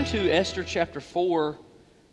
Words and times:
turn 0.00 0.12
to 0.12 0.30
Esther 0.30 0.64
chapter 0.64 0.98
4. 0.98 1.58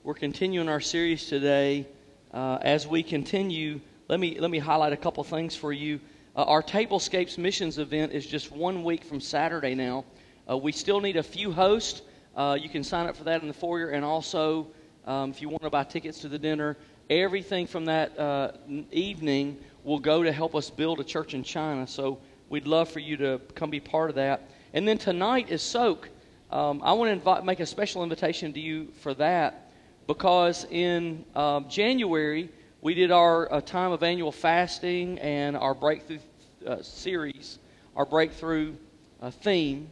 We're 0.03 0.13
continuing 0.13 0.67
our 0.67 0.81
series 0.81 1.27
today. 1.27 1.87
Uh, 2.33 2.57
as 2.61 2.85
we 2.85 3.01
continue, 3.01 3.79
let 4.09 4.19
me, 4.19 4.37
let 4.41 4.51
me 4.51 4.59
highlight 4.59 4.91
a 4.91 4.97
couple 4.97 5.23
things 5.23 5.55
for 5.55 5.71
you. 5.71 6.01
Uh, 6.35 6.43
our 6.43 6.61
Tablescapes 6.61 7.37
Missions 7.37 7.77
event 7.77 8.11
is 8.11 8.27
just 8.27 8.51
one 8.51 8.83
week 8.83 9.05
from 9.05 9.21
Saturday 9.21 9.73
now. 9.73 10.03
Uh, 10.49 10.57
we 10.57 10.73
still 10.73 10.99
need 10.99 11.15
a 11.15 11.23
few 11.23 11.49
hosts. 11.49 12.01
Uh, 12.35 12.57
you 12.59 12.67
can 12.67 12.83
sign 12.83 13.07
up 13.07 13.15
for 13.15 13.23
that 13.23 13.41
in 13.41 13.47
the 13.47 13.53
foyer, 13.53 13.91
and 13.91 14.03
also 14.03 14.67
um, 15.05 15.29
if 15.29 15.41
you 15.41 15.47
want 15.47 15.63
to 15.63 15.69
buy 15.69 15.85
tickets 15.85 16.19
to 16.19 16.27
the 16.27 16.39
dinner, 16.39 16.75
everything 17.09 17.65
from 17.65 17.85
that 17.85 18.19
uh, 18.19 18.51
evening 18.91 19.57
will 19.85 19.99
go 19.99 20.23
to 20.23 20.31
help 20.33 20.55
us 20.55 20.69
build 20.69 20.99
a 20.99 21.05
church 21.05 21.33
in 21.33 21.41
China. 21.41 21.87
So 21.87 22.19
we'd 22.49 22.67
love 22.67 22.89
for 22.89 22.99
you 22.99 23.15
to 23.15 23.39
come 23.55 23.69
be 23.69 23.79
part 23.79 24.09
of 24.09 24.17
that. 24.17 24.49
And 24.73 24.85
then 24.85 24.97
tonight 24.97 25.49
is 25.49 25.61
Soak. 25.61 26.09
Um, 26.49 26.81
I 26.81 26.93
want 26.93 27.21
to 27.25 27.41
make 27.43 27.59
a 27.59 27.65
special 27.65 28.03
invitation 28.03 28.53
to 28.53 28.59
you 28.59 28.87
for 29.01 29.13
that 29.15 29.69
because 30.07 30.65
in 30.71 31.25
um, 31.35 31.67
January 31.67 32.49
we 32.79 32.93
did 32.93 33.11
our 33.11 33.51
uh, 33.51 33.59
time 33.59 33.91
of 33.91 34.01
annual 34.01 34.31
fasting 34.31 35.19
and 35.19 35.57
our 35.57 35.73
breakthrough 35.73 36.19
uh, 36.65 36.81
series, 36.81 37.59
our 37.97 38.05
breakthrough 38.05 38.75
uh, 39.21 39.29
theme. 39.29 39.89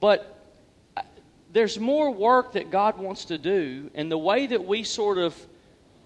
But 0.00 0.44
uh, 0.96 1.02
there's 1.52 1.78
more 1.78 2.10
work 2.10 2.54
that 2.54 2.72
God 2.72 2.98
wants 2.98 3.26
to 3.26 3.38
do, 3.38 3.88
and 3.94 4.10
the 4.10 4.18
way 4.18 4.48
that 4.48 4.64
we 4.64 4.82
sort 4.82 5.18
of, 5.18 5.46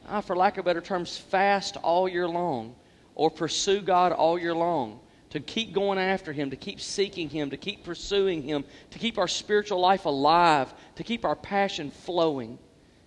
uh, 0.06 0.20
for 0.20 0.36
lack 0.36 0.58
of 0.58 0.66
better 0.66 0.82
terms, 0.82 1.16
fast 1.16 1.78
all 1.78 2.06
year 2.06 2.28
long 2.28 2.74
or 3.14 3.30
pursue 3.30 3.80
God 3.80 4.12
all 4.12 4.38
year 4.38 4.54
long 4.54 5.00
to 5.30 5.40
keep 5.40 5.72
going 5.72 5.98
after 5.98 6.32
Him, 6.32 6.50
to 6.50 6.56
keep 6.56 6.80
seeking 6.80 7.28
Him, 7.28 7.50
to 7.50 7.56
keep 7.56 7.84
pursuing 7.84 8.42
Him, 8.42 8.64
to 8.90 8.98
keep 8.98 9.18
our 9.18 9.28
spiritual 9.28 9.80
life 9.80 10.04
alive, 10.04 10.72
to 10.96 11.04
keep 11.04 11.24
our 11.24 11.36
passion 11.36 11.90
flowing, 11.90 12.58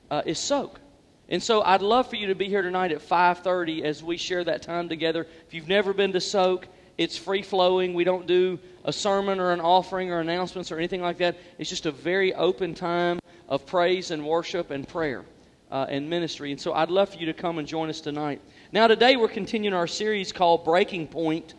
uh, 0.09 0.21
is 0.25 0.39
soak. 0.39 0.79
And 1.29 1.41
so 1.41 1.61
I'd 1.61 1.81
love 1.81 2.09
for 2.09 2.17
you 2.17 2.27
to 2.27 2.35
be 2.35 2.49
here 2.49 2.61
tonight 2.61 2.91
at 2.91 3.01
5:30 3.01 3.83
as 3.83 4.03
we 4.03 4.17
share 4.17 4.43
that 4.43 4.61
time 4.61 4.89
together. 4.89 5.25
If 5.47 5.53
you've 5.53 5.69
never 5.69 5.93
been 5.93 6.11
to 6.11 6.19
soak, 6.19 6.67
it's 6.97 7.17
free 7.17 7.41
flowing. 7.41 7.93
We 7.93 8.03
don't 8.03 8.27
do 8.27 8.59
a 8.83 8.91
sermon 8.91 9.39
or 9.39 9.53
an 9.53 9.61
offering 9.61 10.11
or 10.11 10.19
announcements 10.19 10.71
or 10.71 10.77
anything 10.77 11.01
like 11.01 11.17
that. 11.19 11.37
It's 11.57 11.69
just 11.69 11.85
a 11.85 11.91
very 11.91 12.33
open 12.33 12.75
time 12.75 13.19
of 13.47 13.65
praise 13.65 14.11
and 14.11 14.25
worship 14.25 14.71
and 14.71 14.87
prayer 14.87 15.23
uh, 15.71 15.85
and 15.89 16.09
ministry. 16.09 16.51
And 16.51 16.59
so 16.59 16.73
I'd 16.73 16.91
love 16.91 17.09
for 17.09 17.17
you 17.17 17.25
to 17.27 17.33
come 17.33 17.59
and 17.59 17.67
join 17.67 17.89
us 17.89 18.01
tonight. 18.01 18.41
Now 18.71 18.87
today 18.87 19.15
we're 19.15 19.29
continuing 19.29 19.73
our 19.73 19.87
series 19.87 20.31
called 20.31 20.65
Breaking 20.65 21.07
Point. 21.07 21.53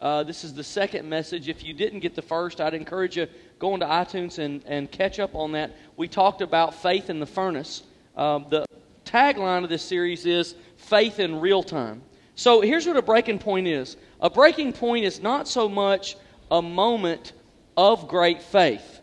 Uh, 0.00 0.22
this 0.22 0.44
is 0.44 0.52
the 0.52 0.64
second 0.64 1.08
message. 1.08 1.48
If 1.48 1.64
you 1.64 1.72
didn't 1.72 2.00
get 2.00 2.14
the 2.14 2.22
first, 2.22 2.60
I'd 2.60 2.74
encourage 2.74 3.16
you 3.16 3.26
go 3.58 3.74
into 3.74 3.86
iTunes 3.86 4.38
and, 4.38 4.62
and 4.66 4.90
catch 4.90 5.18
up 5.18 5.34
on 5.34 5.52
that. 5.52 5.76
We 5.96 6.08
talked 6.08 6.42
about 6.42 6.74
faith 6.74 7.10
in 7.10 7.20
the 7.20 7.26
furnace. 7.26 7.84
Um, 8.16 8.46
the 8.50 8.66
tagline 9.04 9.64
of 9.64 9.70
this 9.70 9.82
series 9.82 10.26
is 10.26 10.56
faith 10.76 11.20
in 11.20 11.40
real 11.40 11.62
time. 11.62 12.02
So 12.34 12.60
here's 12.60 12.86
what 12.86 12.96
a 12.96 13.02
breaking 13.02 13.38
point 13.38 13.68
is 13.68 13.96
a 14.20 14.28
breaking 14.28 14.72
point 14.72 15.04
is 15.04 15.20
not 15.20 15.46
so 15.46 15.68
much 15.68 16.16
a 16.50 16.60
moment 16.60 17.32
of 17.76 18.08
great 18.08 18.42
faith, 18.42 19.00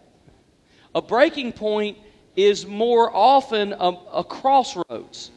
a 0.93 1.01
breaking 1.01 1.53
point 1.53 1.97
is 2.35 2.65
more 2.65 3.13
often 3.15 3.73
a, 3.73 3.89
a 4.13 4.23
crossroads. 4.23 5.31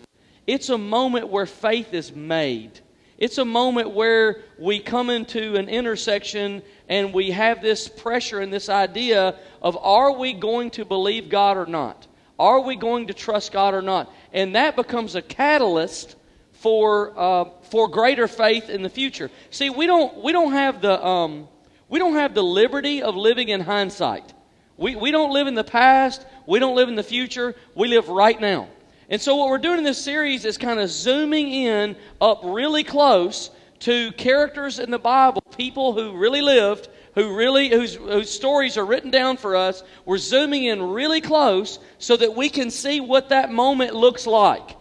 It's 0.47 0.69
a 0.69 0.79
moment 0.79 1.29
where 1.29 1.47
faith 1.47 1.95
is 1.95 2.15
made. 2.15 2.81
It's 3.25 3.39
a 3.39 3.45
moment 3.47 3.93
where 3.93 4.43
we 4.59 4.81
come 4.81 5.09
into 5.09 5.57
an 5.57 5.71
intersection 5.71 6.61
and 6.91 7.15
we 7.15 7.31
have 7.31 7.63
this 7.63 7.89
pressure 7.89 8.41
and 8.41 8.53
this 8.53 8.69
idea 8.69 9.37
of 9.63 9.79
are 9.81 10.13
we 10.13 10.35
going 10.35 10.71
to 10.73 10.85
believe 10.85 11.31
God 11.31 11.57
or 11.57 11.65
not? 11.65 12.07
Are 12.39 12.61
we 12.61 12.77
going 12.77 13.07
to 13.07 13.15
trust 13.15 13.51
God 13.51 13.73
or 13.73 13.81
not? 13.81 14.13
And 14.35 14.57
that 14.57 14.77
becomes 14.77 15.15
a 15.15 15.23
catalyst 15.23 16.17
for 16.53 17.19
uh, 17.19 17.45
for 17.71 17.89
greater 17.89 18.29
faith 18.29 18.69
in 18.69 18.83
the 18.83 18.91
future. 18.91 19.31
See, 19.49 19.71
we 19.71 19.87
don't 19.87 20.23
we 20.23 20.31
don't 20.31 20.53
have 20.53 20.83
the 20.83 21.03
um, 21.03 21.49
we 21.89 21.99
don't 21.99 22.17
have 22.17 22.35
the 22.35 22.45
liberty 22.45 23.03
of 23.03 23.17
living 23.17 23.49
in 23.49 23.63
hindsight. 23.63 24.35
We 24.77 24.97
we 24.97 25.11
don't 25.13 25.33
live 25.33 25.47
in 25.47 25.55
the 25.55 25.65
past. 25.65 26.27
We 26.47 26.59
don't 26.59 26.77
live 26.77 26.91
in 26.91 26.95
the 26.95 27.03
future. 27.03 27.55
We 27.75 27.89
live 27.89 28.11
right 28.11 28.39
now. 28.39 28.69
And 29.11 29.21
so, 29.21 29.37
what 29.37 29.49
we're 29.49 29.59
doing 29.59 29.79
in 29.79 29.85
this 29.85 30.03
series 30.03 30.45
is 30.45 30.57
kind 30.57 30.81
of 30.81 30.89
zooming 30.89 31.51
in 31.51 31.97
up 32.21 32.41
really 32.43 32.85
close 32.85 33.51
to 33.81 34.13
characters 34.13 34.79
in 34.79 34.91
the 34.91 34.99
Bible, 34.99 35.43
people 35.57 35.93
who 35.93 36.17
really 36.17 36.41
lived, 36.41 36.89
who 37.15 37.37
really 37.37 37.69
whose, 37.69 37.97
whose 37.97 38.31
stories 38.31 38.79
are 38.79 38.87
written 38.87 39.11
down 39.11 39.37
for 39.37 39.57
us. 39.57 39.83
We're 40.07 40.19
zooming 40.19 40.65
in 40.65 40.83
really 40.83 41.21
close 41.21 41.79
so 41.99 42.17
that 42.17 42.35
we 42.35 42.49
can 42.49 42.71
see 42.71 43.01
what 43.01 43.29
that 43.29 43.53
moment 43.53 43.95
looks 43.95 44.27
like. 44.27 44.77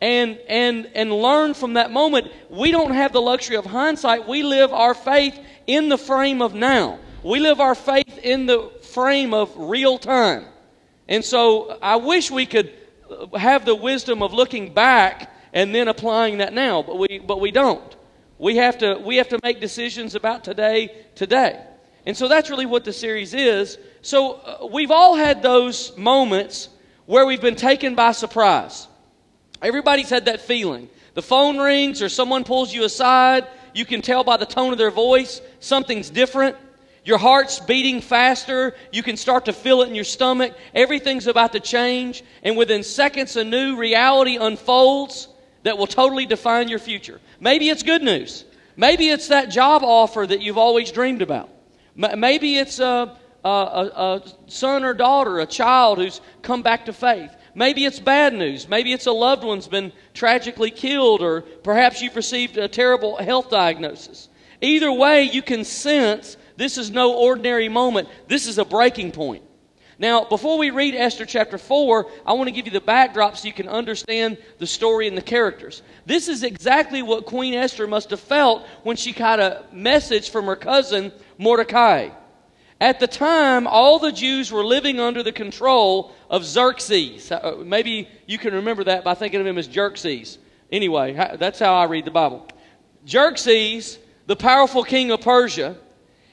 And, 0.00 0.38
and, 0.48 0.88
and 0.94 1.12
learn 1.12 1.54
from 1.54 1.74
that 1.74 1.90
moment. 1.90 2.28
We 2.48 2.70
don't 2.70 2.92
have 2.92 3.12
the 3.12 3.20
luxury 3.20 3.56
of 3.56 3.66
hindsight. 3.66 4.28
We 4.28 4.44
live 4.44 4.72
our 4.72 4.94
faith 4.94 5.36
in 5.66 5.88
the 5.88 5.98
frame 5.98 6.40
of 6.40 6.54
now. 6.54 7.00
We 7.24 7.40
live 7.40 7.60
our 7.60 7.74
faith 7.74 8.16
in 8.22 8.46
the 8.46 8.70
frame 8.92 9.34
of 9.34 9.52
real 9.56 9.98
time. 9.98 10.44
And 11.08 11.24
so 11.24 11.78
I 11.82 11.96
wish 11.96 12.30
we 12.30 12.46
could 12.46 12.72
have 13.36 13.64
the 13.64 13.74
wisdom 13.74 14.22
of 14.22 14.32
looking 14.32 14.72
back 14.72 15.32
and 15.52 15.74
then 15.74 15.88
applying 15.88 16.38
that 16.38 16.52
now, 16.52 16.82
but 16.82 16.98
we, 16.98 17.18
but 17.18 17.40
we 17.40 17.50
don't. 17.50 17.96
We 18.38 18.56
have, 18.56 18.78
to, 18.78 18.98
we 19.04 19.16
have 19.16 19.28
to 19.28 19.40
make 19.42 19.60
decisions 19.60 20.14
about 20.14 20.44
today, 20.44 20.94
today. 21.14 21.64
And 22.06 22.16
so 22.16 22.28
that's 22.28 22.50
really 22.50 22.66
what 22.66 22.84
the 22.84 22.92
series 22.92 23.34
is. 23.34 23.78
So 24.02 24.34
uh, 24.34 24.66
we've 24.66 24.90
all 24.90 25.16
had 25.16 25.42
those 25.42 25.96
moments 25.96 26.68
where 27.06 27.26
we've 27.26 27.40
been 27.40 27.56
taken 27.56 27.94
by 27.94 28.12
surprise. 28.12 28.86
Everybody's 29.60 30.10
had 30.10 30.26
that 30.26 30.40
feeling. 30.40 30.88
The 31.14 31.22
phone 31.22 31.58
rings 31.58 32.00
or 32.00 32.08
someone 32.08 32.44
pulls 32.44 32.72
you 32.72 32.84
aside. 32.84 33.46
You 33.74 33.84
can 33.84 34.02
tell 34.02 34.22
by 34.22 34.36
the 34.36 34.46
tone 34.46 34.72
of 34.72 34.78
their 34.78 34.90
voice 34.90 35.40
something's 35.60 36.10
different. 36.10 36.56
Your 37.08 37.16
heart's 37.16 37.58
beating 37.58 38.02
faster. 38.02 38.74
You 38.92 39.02
can 39.02 39.16
start 39.16 39.46
to 39.46 39.54
feel 39.54 39.80
it 39.80 39.88
in 39.88 39.94
your 39.94 40.04
stomach. 40.04 40.54
Everything's 40.74 41.26
about 41.26 41.52
to 41.52 41.60
change. 41.60 42.22
And 42.42 42.54
within 42.54 42.82
seconds, 42.82 43.34
a 43.36 43.44
new 43.44 43.76
reality 43.76 44.36
unfolds 44.36 45.28
that 45.62 45.78
will 45.78 45.86
totally 45.86 46.26
define 46.26 46.68
your 46.68 46.78
future. 46.78 47.18
Maybe 47.40 47.70
it's 47.70 47.82
good 47.82 48.02
news. 48.02 48.44
Maybe 48.76 49.08
it's 49.08 49.28
that 49.28 49.48
job 49.48 49.84
offer 49.84 50.26
that 50.26 50.42
you've 50.42 50.58
always 50.58 50.92
dreamed 50.92 51.22
about. 51.22 51.48
Maybe 51.96 52.58
it's 52.58 52.78
a, 52.78 53.16
a, 53.42 53.48
a, 53.48 54.22
son 54.46 54.84
or 54.84 54.92
daughter, 54.92 55.40
a 55.40 55.46
child 55.46 55.96
who's 55.96 56.20
come 56.42 56.60
back 56.60 56.84
to 56.84 56.92
faith. 56.92 57.34
Maybe 57.54 57.86
it's 57.86 57.98
bad 57.98 58.34
news. 58.34 58.68
Maybe 58.68 58.92
it's 58.92 59.06
a 59.06 59.12
loved 59.12 59.44
one's 59.44 59.66
been 59.66 59.92
tragically 60.12 60.70
killed, 60.70 61.22
or 61.22 61.40
perhaps 61.40 62.02
you've 62.02 62.16
received 62.16 62.58
a 62.58 62.68
terrible 62.68 63.16
health 63.16 63.48
diagnosis. 63.48 64.28
Either 64.60 64.92
way, 64.92 65.22
you 65.22 65.40
can 65.40 65.64
sense 65.64 66.36
this 66.58 66.76
is 66.76 66.90
no 66.90 67.14
ordinary 67.14 67.68
moment. 67.68 68.08
This 68.26 68.48
is 68.48 68.58
a 68.58 68.64
breaking 68.64 69.12
point. 69.12 69.44
Now, 69.96 70.24
before 70.24 70.58
we 70.58 70.70
read 70.70 70.96
Esther 70.96 71.24
chapter 71.24 71.56
4, 71.56 72.06
I 72.26 72.32
want 72.32 72.48
to 72.48 72.52
give 72.52 72.66
you 72.66 72.72
the 72.72 72.80
backdrop 72.80 73.36
so 73.36 73.46
you 73.46 73.54
can 73.54 73.68
understand 73.68 74.38
the 74.58 74.66
story 74.66 75.06
and 75.06 75.16
the 75.16 75.22
characters. 75.22 75.82
This 76.04 76.26
is 76.26 76.42
exactly 76.42 77.00
what 77.00 77.26
Queen 77.26 77.54
Esther 77.54 77.86
must 77.86 78.10
have 78.10 78.20
felt 78.20 78.66
when 78.82 78.96
she 78.96 79.12
got 79.12 79.38
a 79.38 79.64
message 79.72 80.30
from 80.30 80.46
her 80.46 80.56
cousin 80.56 81.12
Mordecai. 81.38 82.10
At 82.80 82.98
the 82.98 83.06
time, 83.06 83.68
all 83.68 84.00
the 84.00 84.12
Jews 84.12 84.50
were 84.50 84.64
living 84.64 84.98
under 84.98 85.22
the 85.22 85.32
control 85.32 86.12
of 86.28 86.44
Xerxes. 86.44 87.30
Uh, 87.30 87.62
maybe 87.64 88.08
you 88.26 88.38
can 88.38 88.54
remember 88.54 88.84
that 88.84 89.04
by 89.04 89.14
thinking 89.14 89.40
of 89.40 89.46
him 89.46 89.58
as 89.58 89.66
Xerxes. 89.66 90.38
Anyway, 90.72 91.12
that's 91.38 91.60
how 91.60 91.74
I 91.74 91.84
read 91.84 92.04
the 92.04 92.10
Bible. 92.10 92.48
Xerxes, 93.08 93.98
the 94.26 94.36
powerful 94.36 94.82
king 94.82 95.12
of 95.12 95.20
Persia, 95.20 95.76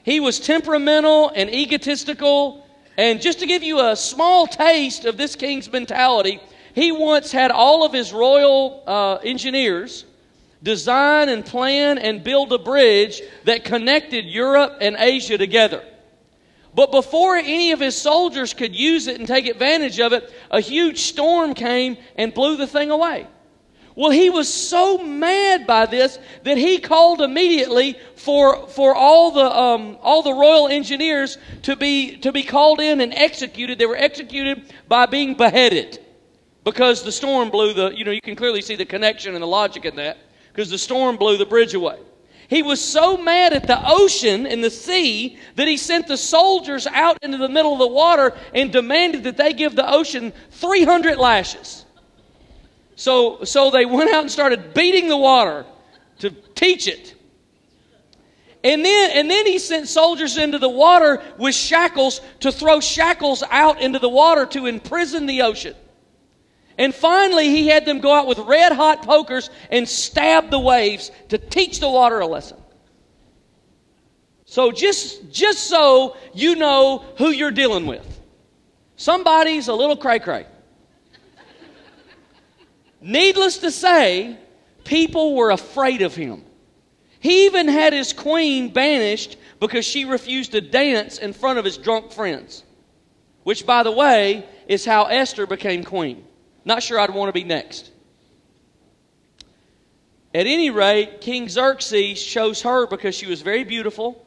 he 0.06 0.20
was 0.20 0.38
temperamental 0.38 1.32
and 1.34 1.52
egotistical. 1.52 2.64
And 2.96 3.20
just 3.20 3.40
to 3.40 3.46
give 3.46 3.64
you 3.64 3.80
a 3.80 3.96
small 3.96 4.46
taste 4.46 5.04
of 5.04 5.16
this 5.16 5.34
king's 5.34 5.70
mentality, 5.70 6.40
he 6.74 6.92
once 6.92 7.32
had 7.32 7.50
all 7.50 7.84
of 7.84 7.92
his 7.92 8.12
royal 8.12 8.84
uh, 8.86 9.16
engineers 9.16 10.04
design 10.62 11.28
and 11.28 11.44
plan 11.44 11.98
and 11.98 12.22
build 12.22 12.52
a 12.52 12.58
bridge 12.58 13.20
that 13.44 13.64
connected 13.64 14.24
Europe 14.24 14.78
and 14.80 14.96
Asia 14.96 15.36
together. 15.36 15.84
But 16.72 16.92
before 16.92 17.34
any 17.34 17.72
of 17.72 17.80
his 17.80 18.00
soldiers 18.00 18.54
could 18.54 18.76
use 18.76 19.08
it 19.08 19.18
and 19.18 19.26
take 19.26 19.48
advantage 19.48 19.98
of 19.98 20.12
it, 20.12 20.32
a 20.52 20.60
huge 20.60 21.00
storm 21.00 21.52
came 21.52 21.96
and 22.14 22.32
blew 22.32 22.56
the 22.56 22.66
thing 22.68 22.92
away. 22.92 23.26
Well, 23.96 24.10
he 24.10 24.28
was 24.28 24.52
so 24.52 24.98
mad 24.98 25.66
by 25.66 25.86
this 25.86 26.18
that 26.44 26.58
he 26.58 26.78
called 26.78 27.22
immediately 27.22 27.98
for, 28.14 28.68
for 28.68 28.94
all, 28.94 29.30
the, 29.30 29.58
um, 29.58 29.96
all 30.02 30.22
the 30.22 30.34
royal 30.34 30.68
engineers 30.68 31.38
to 31.62 31.76
be, 31.76 32.18
to 32.18 32.30
be 32.30 32.42
called 32.42 32.78
in 32.78 33.00
and 33.00 33.14
executed. 33.14 33.78
They 33.78 33.86
were 33.86 33.96
executed 33.96 34.70
by 34.86 35.06
being 35.06 35.34
beheaded 35.34 35.98
because 36.62 37.04
the 37.04 37.12
storm 37.12 37.48
blew 37.48 37.72
the, 37.72 37.88
you 37.88 38.04
know, 38.04 38.10
you 38.10 38.20
can 38.20 38.36
clearly 38.36 38.60
see 38.60 38.76
the 38.76 38.84
connection 38.84 39.32
and 39.34 39.42
the 39.42 39.46
logic 39.46 39.86
in 39.86 39.96
that 39.96 40.18
because 40.52 40.68
the 40.68 40.76
storm 40.76 41.16
blew 41.16 41.38
the 41.38 41.46
bridge 41.46 41.72
away. 41.72 41.98
He 42.48 42.62
was 42.62 42.84
so 42.84 43.16
mad 43.16 43.54
at 43.54 43.66
the 43.66 43.80
ocean 43.82 44.46
and 44.46 44.62
the 44.62 44.70
sea 44.70 45.38
that 45.54 45.66
he 45.66 45.78
sent 45.78 46.06
the 46.06 46.18
soldiers 46.18 46.86
out 46.86 47.16
into 47.22 47.38
the 47.38 47.48
middle 47.48 47.72
of 47.72 47.78
the 47.78 47.86
water 47.86 48.36
and 48.52 48.70
demanded 48.70 49.24
that 49.24 49.38
they 49.38 49.54
give 49.54 49.74
the 49.74 49.90
ocean 49.90 50.34
300 50.50 51.16
lashes. 51.16 51.85
So, 52.96 53.44
so 53.44 53.70
they 53.70 53.84
went 53.84 54.10
out 54.10 54.22
and 54.22 54.30
started 54.30 54.74
beating 54.74 55.08
the 55.08 55.16
water 55.16 55.66
to 56.20 56.30
teach 56.30 56.88
it. 56.88 57.14
And 58.64 58.84
then, 58.84 59.10
and 59.12 59.30
then 59.30 59.46
he 59.46 59.58
sent 59.58 59.86
soldiers 59.86 60.38
into 60.38 60.58
the 60.58 60.68
water 60.68 61.22
with 61.38 61.54
shackles 61.54 62.20
to 62.40 62.50
throw 62.50 62.80
shackles 62.80 63.44
out 63.48 63.80
into 63.80 63.98
the 63.98 64.08
water 64.08 64.46
to 64.46 64.66
imprison 64.66 65.26
the 65.26 65.42
ocean. 65.42 65.74
And 66.78 66.94
finally, 66.94 67.48
he 67.48 67.68
had 67.68 67.84
them 67.84 68.00
go 68.00 68.12
out 68.12 68.26
with 68.26 68.38
red 68.40 68.72
hot 68.72 69.02
pokers 69.02 69.50
and 69.70 69.88
stab 69.88 70.50
the 70.50 70.58
waves 70.58 71.10
to 71.28 71.38
teach 71.38 71.80
the 71.80 71.88
water 71.88 72.18
a 72.20 72.26
lesson. 72.26 72.58
So 74.46 74.72
just, 74.72 75.30
just 75.30 75.64
so 75.64 76.16
you 76.34 76.54
know 76.56 77.04
who 77.18 77.28
you're 77.28 77.50
dealing 77.50 77.86
with. 77.86 78.20
Somebody's 78.96 79.68
a 79.68 79.74
little 79.74 79.96
cray 79.96 80.18
cray. 80.18 80.46
Needless 83.06 83.58
to 83.58 83.70
say, 83.70 84.36
people 84.82 85.36
were 85.36 85.52
afraid 85.52 86.02
of 86.02 86.16
him. 86.16 86.42
He 87.20 87.46
even 87.46 87.68
had 87.68 87.92
his 87.92 88.12
queen 88.12 88.72
banished 88.72 89.36
because 89.60 89.84
she 89.84 90.04
refused 90.04 90.50
to 90.52 90.60
dance 90.60 91.18
in 91.18 91.32
front 91.32 91.60
of 91.60 91.64
his 91.64 91.78
drunk 91.78 92.10
friends. 92.10 92.64
Which, 93.44 93.64
by 93.64 93.84
the 93.84 93.92
way, 93.92 94.44
is 94.66 94.84
how 94.84 95.04
Esther 95.04 95.46
became 95.46 95.84
queen. 95.84 96.24
Not 96.64 96.82
sure 96.82 96.98
I'd 96.98 97.14
want 97.14 97.28
to 97.28 97.32
be 97.32 97.44
next. 97.44 97.92
At 100.34 100.48
any 100.48 100.70
rate, 100.70 101.20
King 101.20 101.48
Xerxes 101.48 102.20
chose 102.20 102.62
her 102.62 102.88
because 102.88 103.14
she 103.14 103.26
was 103.26 103.40
very 103.40 103.62
beautiful, 103.62 104.26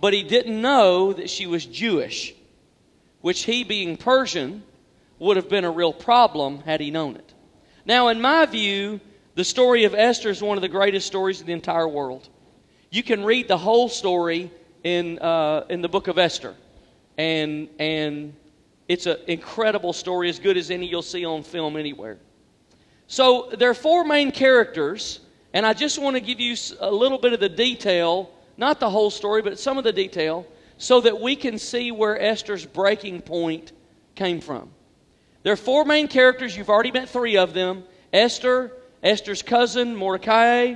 but 0.00 0.12
he 0.12 0.22
didn't 0.22 0.62
know 0.62 1.12
that 1.12 1.28
she 1.28 1.48
was 1.48 1.66
Jewish, 1.66 2.36
which 3.20 3.42
he, 3.42 3.64
being 3.64 3.96
Persian, 3.96 4.62
would 5.18 5.36
have 5.36 5.48
been 5.48 5.64
a 5.64 5.70
real 5.72 5.92
problem 5.92 6.60
had 6.60 6.80
he 6.80 6.92
known 6.92 7.16
it. 7.16 7.31
Now, 7.84 8.08
in 8.08 8.20
my 8.20 8.46
view, 8.46 9.00
the 9.34 9.44
story 9.44 9.84
of 9.84 9.94
Esther 9.94 10.30
is 10.30 10.40
one 10.40 10.56
of 10.56 10.62
the 10.62 10.68
greatest 10.68 11.06
stories 11.06 11.40
in 11.40 11.46
the 11.46 11.52
entire 11.52 11.88
world. 11.88 12.28
You 12.90 13.02
can 13.02 13.24
read 13.24 13.48
the 13.48 13.58
whole 13.58 13.88
story 13.88 14.50
in, 14.84 15.18
uh, 15.18 15.64
in 15.68 15.82
the 15.82 15.88
book 15.88 16.06
of 16.06 16.18
Esther, 16.18 16.54
and, 17.18 17.68
and 17.78 18.34
it's 18.88 19.06
an 19.06 19.16
incredible 19.26 19.92
story, 19.92 20.28
as 20.28 20.38
good 20.38 20.56
as 20.56 20.70
any 20.70 20.86
you'll 20.86 21.02
see 21.02 21.24
on 21.24 21.42
film 21.42 21.76
anywhere. 21.76 22.18
So 23.08 23.50
there 23.58 23.70
are 23.70 23.74
four 23.74 24.04
main 24.04 24.30
characters, 24.30 25.20
and 25.52 25.66
I 25.66 25.72
just 25.72 25.98
want 25.98 26.14
to 26.14 26.20
give 26.20 26.38
you 26.38 26.56
a 26.80 26.90
little 26.90 27.18
bit 27.18 27.32
of 27.32 27.40
the 27.40 27.48
detail, 27.48 28.30
not 28.56 28.78
the 28.78 28.90
whole 28.90 29.10
story, 29.10 29.42
but 29.42 29.58
some 29.58 29.76
of 29.76 29.84
the 29.84 29.92
detail, 29.92 30.46
so 30.78 31.00
that 31.00 31.20
we 31.20 31.34
can 31.34 31.58
see 31.58 31.90
where 31.90 32.20
Esther's 32.20 32.64
breaking 32.64 33.22
point 33.22 33.72
came 34.14 34.40
from. 34.40 34.70
There 35.42 35.52
are 35.52 35.56
four 35.56 35.84
main 35.84 36.08
characters. 36.08 36.56
You've 36.56 36.70
already 36.70 36.92
met 36.92 37.08
three 37.08 37.36
of 37.36 37.54
them 37.54 37.84
Esther, 38.12 38.72
Esther's 39.02 39.42
cousin, 39.42 39.96
Mordecai, 39.96 40.74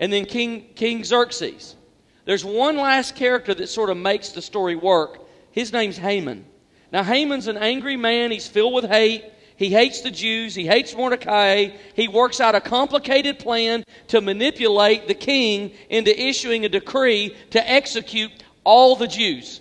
and 0.00 0.12
then 0.12 0.24
King, 0.24 0.66
King 0.74 1.04
Xerxes. 1.04 1.76
There's 2.24 2.44
one 2.44 2.76
last 2.76 3.16
character 3.16 3.54
that 3.54 3.68
sort 3.68 3.90
of 3.90 3.96
makes 3.96 4.30
the 4.30 4.42
story 4.42 4.76
work. 4.76 5.20
His 5.52 5.72
name's 5.72 5.96
Haman. 5.96 6.44
Now, 6.92 7.02
Haman's 7.02 7.48
an 7.48 7.56
angry 7.56 7.96
man. 7.96 8.30
He's 8.30 8.46
filled 8.46 8.74
with 8.74 8.84
hate. 8.84 9.24
He 9.56 9.70
hates 9.70 10.02
the 10.02 10.10
Jews. 10.10 10.54
He 10.54 10.66
hates 10.66 10.94
Mordecai. 10.94 11.70
He 11.94 12.06
works 12.06 12.40
out 12.40 12.54
a 12.54 12.60
complicated 12.60 13.38
plan 13.38 13.82
to 14.08 14.20
manipulate 14.20 15.08
the 15.08 15.14
king 15.14 15.72
into 15.90 16.18
issuing 16.18 16.64
a 16.64 16.68
decree 16.68 17.34
to 17.50 17.70
execute 17.70 18.30
all 18.62 18.94
the 18.94 19.08
Jews. 19.08 19.60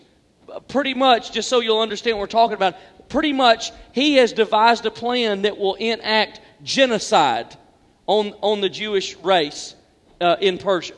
Pretty 0.68 0.94
much, 0.94 1.32
just 1.32 1.50
so 1.50 1.60
you'll 1.60 1.82
understand 1.82 2.18
what 2.18 2.22
we're 2.22 2.28
talking 2.28 2.56
about, 2.56 2.76
pretty 3.10 3.34
much 3.34 3.72
he 3.92 4.16
has 4.16 4.34
devised 4.34 4.86
a 4.86 4.92
plan 4.92 5.44
that 5.44 5.58
will 5.58 5.76
enact 5.76 6.42
genocide 6.64 7.56
on, 8.06 8.34
on 8.42 8.62
the 8.62 8.70
Jewish 8.70 9.16
race 9.18 9.76
uh, 10.22 10.38
in 10.40 10.58
Persia. 10.58 10.96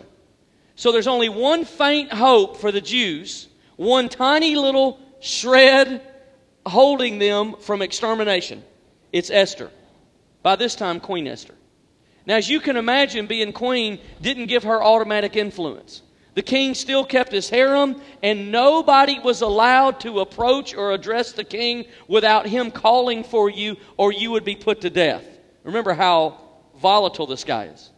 So 0.76 0.92
there's 0.92 1.08
only 1.08 1.30
one 1.30 1.66
faint 1.66 2.14
hope 2.14 2.58
for 2.58 2.72
the 2.72 2.82
Jews, 2.82 3.48
one 3.76 4.10
tiny 4.10 4.56
little 4.56 5.00
shred 5.20 6.02
holding 6.66 7.20
them 7.20 7.56
from 7.60 7.82
extermination. 7.82 8.64
It's 9.12 9.30
Esther. 9.30 9.72
By 10.42 10.56
this 10.56 10.76
time, 10.76 11.00
Queen 11.00 11.28
Esther. 11.28 11.56
Now, 12.26 12.36
as 12.36 12.50
you 12.50 12.60
can 12.60 12.78
imagine, 12.78 13.26
being 13.28 13.52
queen 13.52 14.00
didn't 14.22 14.46
give 14.46 14.64
her 14.64 14.82
automatic 14.82 15.36
influence. 15.36 16.02
The 16.36 16.42
king 16.42 16.74
still 16.74 17.04
kept 17.04 17.32
his 17.32 17.50
harem, 17.50 18.02
and 18.22 18.52
nobody 18.52 19.20
was 19.20 19.42
allowed 19.42 20.00
to 20.02 20.20
approach 20.20 20.76
or 20.76 20.92
address 20.92 21.32
the 21.32 21.44
king 21.44 21.86
without 22.08 22.46
him 22.46 22.72
calling 22.72 23.24
for 23.24 23.50
you, 23.50 23.78
or 23.98 24.14
you 24.14 24.32
would 24.32 24.46
be 24.46 24.56
put 24.56 24.82
to 24.82 24.90
death. 24.90 25.26
Remember 25.64 25.94
how 25.94 26.40
volatile 26.80 27.28
this 27.28 27.44
guy 27.44 27.66
is. 27.66 27.90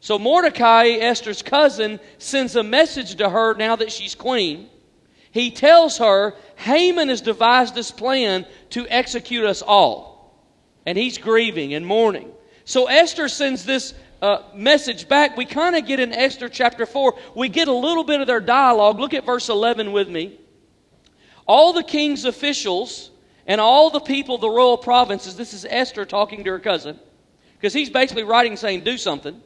So, 0.00 0.18
Mordecai, 0.18 0.86
Esther's 1.00 1.42
cousin, 1.42 2.00
sends 2.18 2.56
a 2.56 2.62
message 2.62 3.16
to 3.16 3.28
her 3.28 3.54
now 3.54 3.76
that 3.76 3.92
she's 3.92 4.14
queen 4.14 4.70
he 5.32 5.50
tells 5.50 5.98
her 5.98 6.34
Haman 6.56 7.08
has 7.08 7.20
devised 7.20 7.74
this 7.74 7.90
plan 7.90 8.46
to 8.70 8.86
execute 8.88 9.44
us 9.44 9.62
all. 9.62 10.44
And 10.86 10.98
he's 10.98 11.18
grieving 11.18 11.74
and 11.74 11.86
mourning. 11.86 12.32
So 12.64 12.86
Esther 12.86 13.28
sends 13.28 13.64
this 13.64 13.94
uh, 14.22 14.42
message 14.54 15.08
back. 15.08 15.36
We 15.36 15.46
kind 15.46 15.76
of 15.76 15.86
get 15.86 16.00
in 16.00 16.12
Esther 16.12 16.48
chapter 16.48 16.86
4, 16.86 17.16
we 17.34 17.48
get 17.48 17.68
a 17.68 17.72
little 17.72 18.04
bit 18.04 18.20
of 18.20 18.26
their 18.26 18.40
dialogue. 18.40 18.98
Look 18.98 19.14
at 19.14 19.24
verse 19.24 19.48
11 19.48 19.92
with 19.92 20.08
me. 20.08 20.38
All 21.46 21.72
the 21.72 21.82
king's 21.82 22.24
officials 22.24 23.10
and 23.46 23.60
all 23.60 23.90
the 23.90 24.00
people 24.00 24.36
of 24.36 24.40
the 24.40 24.50
royal 24.50 24.78
provinces, 24.78 25.36
this 25.36 25.52
is 25.52 25.66
Esther 25.68 26.04
talking 26.04 26.44
to 26.44 26.50
her 26.50 26.60
cousin, 26.60 26.98
because 27.54 27.72
he's 27.72 27.90
basically 27.90 28.22
writing 28.22 28.56
saying, 28.56 28.84
Do 28.84 28.96
something. 28.96 29.40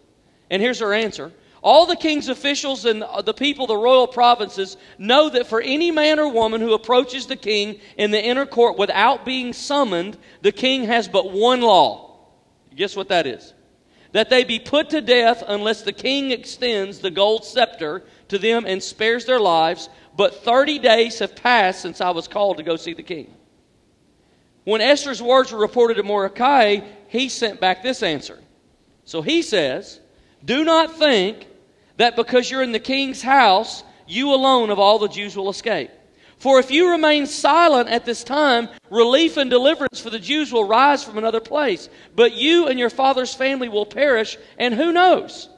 And 0.50 0.61
here's 0.61 0.81
her 0.81 0.93
answer. 0.93 1.32
All 1.62 1.87
the 1.87 1.97
king's 1.97 2.29
officials 2.29 2.85
and 2.85 3.03
the 3.25 3.32
people 3.32 3.65
of 3.65 3.69
the 3.69 3.77
royal 3.79 4.06
provinces 4.06 4.77
know 4.99 5.31
that 5.31 5.47
for 5.47 5.62
any 5.62 5.91
man 5.91 6.19
or 6.20 6.31
woman 6.31 6.61
who 6.61 6.75
approaches 6.75 7.27
the 7.27 7.37
king 7.37 7.81
in 7.97 8.11
the 8.11 8.23
inner 8.23 8.44
court 8.44 8.77
without 8.77 9.25
being 9.25 9.55
summoned, 9.55 10.19
the 10.43 10.53
king 10.53 10.85
has 10.85 11.09
but 11.09 11.32
one 11.32 11.62
law. 11.62 12.19
Guess 12.77 12.97
what 12.97 13.09
that 13.09 13.27
is? 13.27 13.55
That 14.14 14.31
they 14.31 14.44
be 14.44 14.61
put 14.61 14.90
to 14.90 15.00
death 15.00 15.43
unless 15.46 15.82
the 15.82 15.93
king 15.93 16.31
extends 16.31 17.00
the 17.00 17.11
gold 17.11 17.44
scepter 17.44 18.05
to 18.28 18.38
them 18.38 18.65
and 18.65 18.81
spares 18.81 19.24
their 19.24 19.41
lives. 19.41 19.89
But 20.17 20.44
30 20.44 20.79
days 20.79 21.19
have 21.19 21.34
passed 21.34 21.82
since 21.82 22.00
I 22.00 22.10
was 22.10 22.29
called 22.29 22.58
to 22.58 22.62
go 22.62 22.77
see 22.77 22.94
the 22.94 23.03
king. 23.03 23.34
When 24.62 24.81
Esther's 24.81 25.20
words 25.20 25.50
were 25.50 25.58
reported 25.58 25.94
to 25.94 26.05
Mordecai, 26.05 26.79
he 27.08 27.29
sent 27.29 27.60
back 27.60 27.82
this 27.82 28.05
answer. 28.05 28.39
So 29.05 29.20
he 29.20 29.43
says, 29.43 29.98
Do 30.44 30.62
not 30.62 30.96
think 30.96 31.48
that 31.96 32.15
because 32.15 32.48
you're 32.48 32.62
in 32.62 32.70
the 32.70 32.79
king's 32.79 33.20
house, 33.20 33.82
you 34.06 34.32
alone 34.32 34.70
of 34.70 34.79
all 34.79 35.00
the 35.00 35.08
Jews 35.08 35.36
will 35.36 35.50
escape. 35.50 35.91
For 36.44 36.58
if 36.58 36.70
you 36.70 36.91
remain 36.91 37.27
silent 37.27 37.89
at 37.89 38.05
this 38.05 38.22
time, 38.22 38.69
relief 38.91 39.39
and 39.39 39.48
deliverance 39.48 39.98
for 39.98 40.10
the 40.10 40.19
Jews 40.19 40.53
will 40.53 40.69
rise 40.69 41.03
from 41.03 41.17
another 41.17 41.41
place. 41.41 41.89
But 42.15 42.34
you 42.34 42.67
and 42.69 42.79
your 42.79 42.91
father's 42.91 43.32
family 43.32 43.70
will 43.70 43.86
perish, 43.86 44.36
and 44.58 44.74
who 44.74 44.93
knows? 44.93 45.48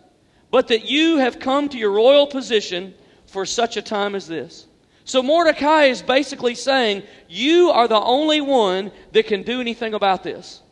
But 0.53 0.69
that 0.69 0.85
you 0.85 1.17
have 1.17 1.41
come 1.41 1.69
to 1.71 1.77
your 1.77 1.91
royal 1.91 2.29
position 2.29 2.95
for 3.27 3.45
such 3.45 3.77
a 3.77 3.83
time 3.83 4.15
as 4.15 4.29
this. 4.29 4.69
So 5.05 5.25
Mordecai 5.25 5.87
is 5.87 6.03
basically 6.03 6.55
saying, 6.55 7.03
You 7.27 7.71
are 7.71 7.89
the 7.89 8.01
only 8.01 8.41
one 8.41 8.93
that 9.11 9.27
can 9.27 9.43
do 9.43 9.61
anything 9.61 9.93
about 9.93 10.23
this. 10.23 10.63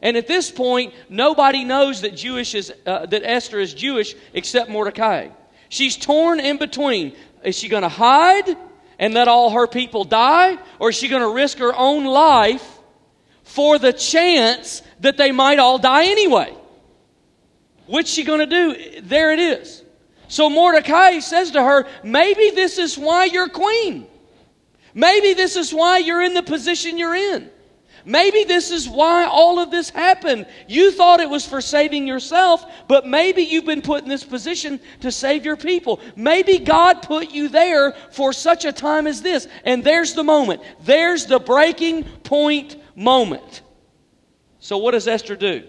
And 0.00 0.16
at 0.16 0.28
this 0.28 0.52
point, 0.52 0.94
nobody 1.08 1.64
knows 1.64 2.02
that 2.02 2.14
Jewish 2.14 2.54
is 2.54 2.72
uh, 2.86 3.06
that 3.06 3.28
Esther 3.28 3.58
is 3.58 3.74
Jewish 3.74 4.14
except 4.34 4.70
Mordecai. 4.70 5.30
She's 5.68 5.96
torn 5.96 6.38
in 6.38 6.58
between. 6.58 7.16
Is 7.42 7.58
she 7.58 7.68
going 7.68 7.82
to 7.82 7.88
hide 7.88 8.56
and 8.98 9.14
let 9.14 9.28
all 9.28 9.50
her 9.50 9.66
people 9.66 10.04
die, 10.04 10.58
or 10.78 10.90
is 10.90 10.96
she 10.96 11.08
going 11.08 11.22
to 11.22 11.32
risk 11.32 11.58
her 11.58 11.74
own 11.74 12.04
life 12.04 12.78
for 13.42 13.78
the 13.78 13.92
chance 13.92 14.82
that 15.00 15.16
they 15.16 15.32
might 15.32 15.58
all 15.58 15.78
die 15.78 16.06
anyway? 16.06 16.54
What's 17.86 18.10
she 18.10 18.24
going 18.24 18.40
to 18.40 18.46
do? 18.46 19.00
There 19.02 19.32
it 19.32 19.40
is. 19.40 19.82
So 20.28 20.48
Mordecai 20.48 21.18
says 21.18 21.52
to 21.52 21.62
her, 21.62 21.86
Maybe 22.02 22.50
this 22.50 22.78
is 22.78 22.96
why 22.96 23.26
you're 23.26 23.48
queen. 23.48 24.06
Maybe 24.94 25.34
this 25.34 25.56
is 25.56 25.74
why 25.74 25.98
you're 25.98 26.22
in 26.22 26.34
the 26.34 26.42
position 26.42 26.98
you're 26.98 27.14
in. 27.14 27.50
Maybe 28.04 28.44
this 28.44 28.70
is 28.70 28.88
why 28.88 29.24
all 29.24 29.58
of 29.58 29.70
this 29.70 29.88
happened. 29.90 30.46
You 30.68 30.92
thought 30.92 31.20
it 31.20 31.30
was 31.30 31.46
for 31.46 31.60
saving 31.60 32.06
yourself, 32.06 32.64
but 32.86 33.06
maybe 33.06 33.42
you've 33.42 33.64
been 33.64 33.82
put 33.82 34.02
in 34.02 34.08
this 34.08 34.24
position 34.24 34.78
to 35.00 35.10
save 35.10 35.44
your 35.44 35.56
people. 35.56 36.00
Maybe 36.14 36.58
God 36.58 37.02
put 37.02 37.30
you 37.30 37.48
there 37.48 37.92
for 38.10 38.32
such 38.32 38.64
a 38.64 38.72
time 38.72 39.06
as 39.06 39.22
this. 39.22 39.48
And 39.64 39.82
there's 39.82 40.14
the 40.14 40.24
moment. 40.24 40.62
There's 40.82 41.26
the 41.26 41.38
breaking 41.38 42.04
point 42.24 42.76
moment. 42.94 43.62
So, 44.58 44.78
what 44.78 44.92
does 44.92 45.08
Esther 45.08 45.36
do? 45.36 45.64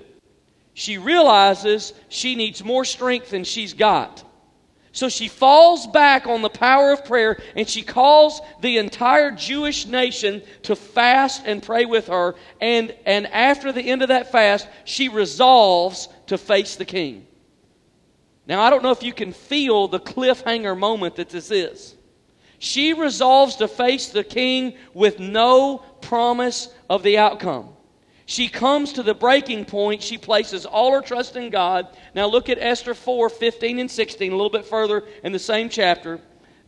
She 0.74 0.98
realizes 0.98 1.94
she 2.10 2.36
needs 2.36 2.64
more 2.64 2.84
strength 2.84 3.30
than 3.30 3.46
she's 3.46 3.74
got. 3.74 4.24
So 4.96 5.10
she 5.10 5.28
falls 5.28 5.88
back 5.88 6.26
on 6.26 6.42
the 6.42 6.50
power 6.50 6.94
of 6.94 7.04
prayer 7.04 7.38
and 7.54 7.68
she 7.68 7.82
calls 7.82 8.40
the 8.62 8.78
entire 8.78 9.30
Jewish 9.30 9.86
nation 9.86 10.42
to 10.64 10.74
fast 10.74 11.44
and 11.46 11.62
pray 11.62 11.84
with 11.84 12.08
her. 12.08 12.36
And, 12.62 12.96
and 13.06 13.28
after 13.28 13.74
the 13.74 13.82
end 13.82 14.04
of 14.04 14.08
that 14.08 14.32
fast, 14.32 14.70
she 14.86 15.10
resolves 15.10 16.08
to 16.28 16.38
face 16.38 16.78
the 16.78 16.86
king. 16.86 17.28
Now, 18.48 18.62
I 18.62 18.70
don't 18.70 18.84
know 18.84 18.92
if 18.92 19.04
you 19.04 19.12
can 19.12 19.34
feel 19.34 19.90
the 19.90 20.00
cliffhanger 20.00 20.80
moment 20.80 21.18
that 21.18 21.28
this 21.28 21.52
is. 21.52 21.94
She 22.60 22.94
resolves 22.94 23.58
to 23.58 23.68
face 23.68 24.08
the 24.08 24.24
king 24.24 24.78
with 24.94 25.20
no 25.20 25.80
promise 26.00 26.70
of 26.90 27.04
the 27.04 27.18
outcome. 27.18 27.75
She 28.26 28.48
comes 28.48 28.94
to 28.94 29.04
the 29.04 29.14
breaking 29.14 29.66
point. 29.66 30.02
She 30.02 30.18
places 30.18 30.66
all 30.66 30.92
her 30.94 31.02
trust 31.02 31.36
in 31.36 31.52
God. 31.52 31.88
Now 32.16 32.26
look 32.26 32.50
at 32.50 32.58
Esther 32.60 32.96
4 32.96 33.30
15 33.30 33.80
and 33.80 33.92
16, 33.92 34.32
a 34.32 34.36
little 34.36 34.50
bit 34.50 34.66
further 34.66 35.04
in 35.24 35.32
the 35.32 35.40
same 35.40 35.70
chapter. 35.70 36.20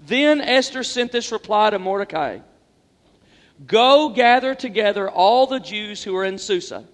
Then 0.06 0.40
Esther 0.40 0.84
sent 0.84 1.12
this 1.12 1.32
reply 1.32 1.72
to 1.72 1.80
Mordecai 1.80 2.40
Go 3.66 4.10
gather 4.10 4.54
together 4.54 5.10
all 5.10 5.48
the 5.48 5.60
Jews 5.60 6.04
who 6.04 6.16
are 6.16 6.26
in 6.26 6.38
Susa 6.38 6.86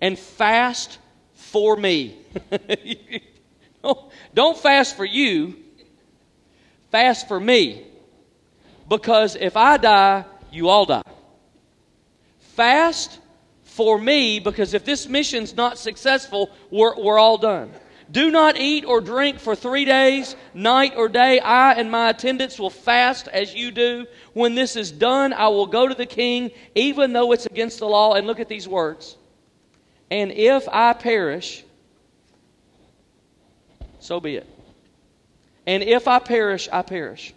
and 0.00 0.18
fast 0.18 0.98
for 1.34 1.76
me. 1.76 2.16
Don't 4.34 4.58
fast 4.58 4.96
for 4.96 5.04
you, 5.04 5.54
fast 6.90 7.28
for 7.28 7.38
me. 7.38 7.84
Because 8.88 9.36
if 9.36 9.56
I 9.56 9.76
die, 9.76 10.24
you 10.50 10.68
all 10.68 10.86
die. 10.86 11.02
Fast 12.56 13.20
for 13.78 13.96
me 13.96 14.40
because 14.40 14.74
if 14.74 14.84
this 14.84 15.08
mission's 15.08 15.54
not 15.54 15.78
successful, 15.78 16.50
we're, 16.68 17.00
we're 17.00 17.16
all 17.16 17.38
done. 17.38 17.70
Do 18.10 18.28
not 18.28 18.58
eat 18.58 18.84
or 18.84 19.00
drink 19.00 19.38
for 19.38 19.54
three 19.54 19.84
days, 19.84 20.34
night 20.52 20.94
or 20.96 21.08
day. 21.08 21.38
I 21.38 21.74
and 21.74 21.88
my 21.88 22.10
attendants 22.10 22.58
will 22.58 22.70
fast 22.70 23.28
as 23.28 23.54
you 23.54 23.70
do. 23.70 24.06
When 24.32 24.56
this 24.56 24.74
is 24.74 24.90
done, 24.90 25.32
I 25.32 25.46
will 25.46 25.68
go 25.68 25.86
to 25.86 25.94
the 25.94 26.06
king, 26.06 26.50
even 26.74 27.12
though 27.12 27.30
it's 27.30 27.46
against 27.46 27.78
the 27.78 27.86
law. 27.86 28.14
And 28.14 28.26
look 28.26 28.40
at 28.40 28.48
these 28.48 28.66
words. 28.66 29.16
And 30.10 30.32
if 30.32 30.68
I 30.68 30.92
perish, 30.94 31.62
so 34.00 34.18
be 34.18 34.36
it. 34.38 34.46
And 35.68 35.84
if 35.84 36.08
I 36.08 36.18
perish, 36.18 36.68
I 36.72 36.82
perish. 36.82 37.32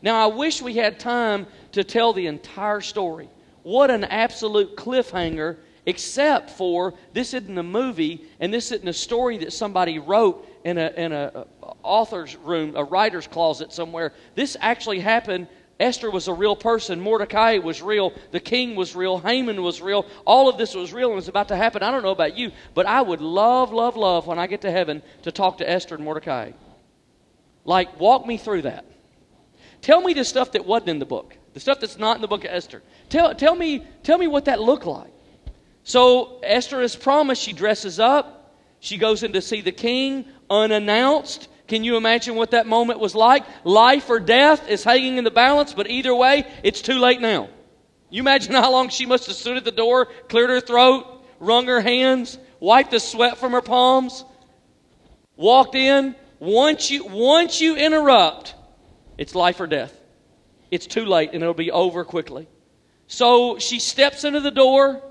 Now, 0.00 0.24
I 0.24 0.32
wish 0.34 0.62
we 0.62 0.72
had 0.72 0.98
time 0.98 1.46
to 1.72 1.84
tell 1.84 2.14
the 2.14 2.28
entire 2.28 2.80
story. 2.80 3.28
What 3.62 3.90
an 3.90 4.04
absolute 4.04 4.74
cliffhanger 4.74 5.58
except 5.86 6.50
for 6.50 6.94
this 7.12 7.34
isn't 7.34 7.58
a 7.58 7.62
movie 7.62 8.24
and 8.40 8.52
this 8.52 8.70
isn't 8.70 8.88
a 8.88 8.92
story 8.92 9.38
that 9.38 9.52
somebody 9.52 9.98
wrote 9.98 10.48
in 10.64 10.78
a, 10.78 10.92
in 10.96 11.12
a, 11.12 11.46
author's 11.82 12.36
room, 12.36 12.74
a 12.76 12.84
writer's 12.84 13.26
closet 13.26 13.72
somewhere. 13.72 14.12
This 14.34 14.56
actually 14.60 15.00
happened. 15.00 15.48
Esther 15.80 16.10
was 16.10 16.28
a 16.28 16.32
real 16.32 16.54
person. 16.54 17.00
Mordecai 17.00 17.58
was 17.58 17.82
real. 17.82 18.12
The 18.30 18.38
king 18.38 18.76
was 18.76 18.94
real. 18.94 19.18
Haman 19.18 19.62
was 19.62 19.82
real. 19.82 20.06
All 20.24 20.48
of 20.48 20.56
this 20.56 20.74
was 20.74 20.92
real 20.92 21.08
and 21.08 21.16
was 21.16 21.28
about 21.28 21.48
to 21.48 21.56
happen. 21.56 21.82
I 21.82 21.90
don't 21.90 22.04
know 22.04 22.10
about 22.10 22.36
you, 22.36 22.52
but 22.74 22.86
I 22.86 23.02
would 23.02 23.20
love, 23.20 23.72
love, 23.72 23.96
love 23.96 24.26
when 24.28 24.38
I 24.38 24.46
get 24.46 24.60
to 24.60 24.70
heaven 24.70 25.02
to 25.22 25.32
talk 25.32 25.58
to 25.58 25.68
Esther 25.68 25.96
and 25.96 26.04
Mordecai. 26.04 26.52
Like, 27.64 27.98
walk 27.98 28.26
me 28.26 28.36
through 28.36 28.62
that. 28.62 28.84
Tell 29.80 30.00
me 30.00 30.14
the 30.14 30.24
stuff 30.24 30.52
that 30.52 30.64
wasn't 30.64 30.90
in 30.90 30.98
the 31.00 31.06
book, 31.06 31.36
the 31.54 31.60
stuff 31.60 31.80
that's 31.80 31.98
not 31.98 32.16
in 32.16 32.22
the 32.22 32.28
book 32.28 32.44
of 32.44 32.50
Esther. 32.52 32.82
Tell, 33.08 33.34
tell, 33.34 33.56
me, 33.56 33.84
tell 34.04 34.18
me 34.18 34.28
what 34.28 34.44
that 34.44 34.60
looked 34.60 34.86
like. 34.86 35.12
So 35.84 36.40
Esther 36.42 36.80
is 36.80 36.94
promised, 36.94 37.42
she 37.42 37.52
dresses 37.52 37.98
up, 37.98 38.56
she 38.80 38.98
goes 38.98 39.22
in 39.22 39.32
to 39.32 39.40
see 39.40 39.60
the 39.60 39.72
king 39.72 40.26
unannounced. 40.48 41.48
Can 41.66 41.84
you 41.84 41.96
imagine 41.96 42.34
what 42.34 42.50
that 42.50 42.66
moment 42.66 43.00
was 43.00 43.14
like? 43.14 43.44
Life 43.64 44.10
or 44.10 44.20
death 44.20 44.68
is 44.68 44.84
hanging 44.84 45.18
in 45.18 45.24
the 45.24 45.30
balance, 45.30 45.72
but 45.72 45.88
either 45.88 46.14
way, 46.14 46.46
it's 46.62 46.82
too 46.82 46.98
late 46.98 47.20
now. 47.20 47.48
You 48.10 48.20
imagine 48.20 48.52
how 48.56 48.70
long 48.70 48.88
she 48.88 49.06
must 49.06 49.26
have 49.26 49.36
stood 49.36 49.56
at 49.56 49.64
the 49.64 49.72
door, 49.72 50.06
cleared 50.28 50.50
her 50.50 50.60
throat, 50.60 51.06
wrung 51.40 51.66
her 51.66 51.80
hands, 51.80 52.38
wiped 52.60 52.90
the 52.90 53.00
sweat 53.00 53.38
from 53.38 53.52
her 53.52 53.62
palms, 53.62 54.24
walked 55.36 55.74
in. 55.74 56.14
Once 56.38 56.90
you, 56.90 57.04
once 57.04 57.60
you 57.60 57.76
interrupt, 57.76 58.54
it's 59.16 59.34
life 59.34 59.60
or 59.60 59.66
death. 59.66 59.96
It's 60.72 60.86
too 60.86 61.04
late 61.04 61.30
and 61.32 61.42
it'll 61.42 61.54
be 61.54 61.70
over 61.70 62.04
quickly. 62.04 62.48
So 63.06 63.58
she 63.58 63.78
steps 63.78 64.24
into 64.24 64.40
the 64.40 64.50
door 64.50 65.02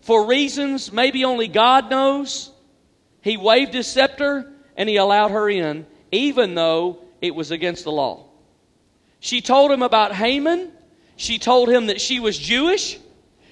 for 0.00 0.26
reasons 0.26 0.92
maybe 0.92 1.24
only 1.24 1.48
God 1.48 1.90
knows, 1.90 2.50
he 3.20 3.36
waved 3.36 3.74
his 3.74 3.86
scepter 3.86 4.52
and 4.76 4.88
he 4.88 4.96
allowed 4.96 5.30
her 5.32 5.48
in, 5.50 5.86
even 6.12 6.54
though 6.54 7.02
it 7.20 7.34
was 7.34 7.50
against 7.50 7.84
the 7.84 7.92
law. 7.92 8.26
She 9.20 9.40
told 9.40 9.70
him 9.70 9.82
about 9.82 10.14
Haman. 10.14 10.72
She 11.16 11.38
told 11.38 11.68
him 11.68 11.86
that 11.86 12.00
she 12.00 12.20
was 12.20 12.38
Jewish. 12.38 12.98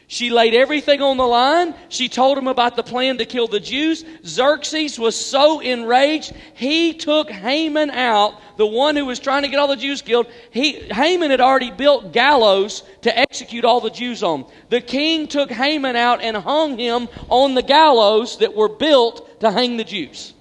She 0.08 0.30
laid 0.30 0.54
everything 0.54 1.02
on 1.02 1.16
the 1.16 1.26
line. 1.26 1.74
She 1.88 2.08
told 2.08 2.38
him 2.38 2.46
about 2.46 2.76
the 2.76 2.84
plan 2.84 3.18
to 3.18 3.24
kill 3.24 3.48
the 3.48 3.58
Jews. 3.58 4.04
Xerxes 4.24 5.00
was 5.00 5.16
so 5.16 5.58
enraged, 5.58 6.32
he 6.54 6.94
took 6.94 7.28
Haman 7.28 7.90
out, 7.90 8.40
the 8.56 8.66
one 8.66 8.94
who 8.94 9.04
was 9.04 9.18
trying 9.18 9.42
to 9.42 9.48
get 9.48 9.58
all 9.58 9.66
the 9.66 9.74
Jews 9.74 10.02
killed. 10.02 10.28
He, 10.52 10.74
Haman 10.74 11.32
had 11.32 11.40
already 11.40 11.72
built 11.72 12.12
gallows 12.12 12.84
to 13.02 13.18
execute 13.18 13.64
all 13.64 13.80
the 13.80 13.90
Jews 13.90 14.22
on. 14.22 14.46
The 14.68 14.80
king 14.80 15.26
took 15.26 15.50
Haman 15.50 15.96
out 15.96 16.22
and 16.22 16.36
hung 16.36 16.78
him 16.78 17.08
on 17.28 17.54
the 17.54 17.62
gallows 17.62 18.38
that 18.38 18.54
were 18.54 18.68
built 18.68 19.40
to 19.40 19.50
hang 19.50 19.76
the 19.76 19.84
Jews. 19.84 20.34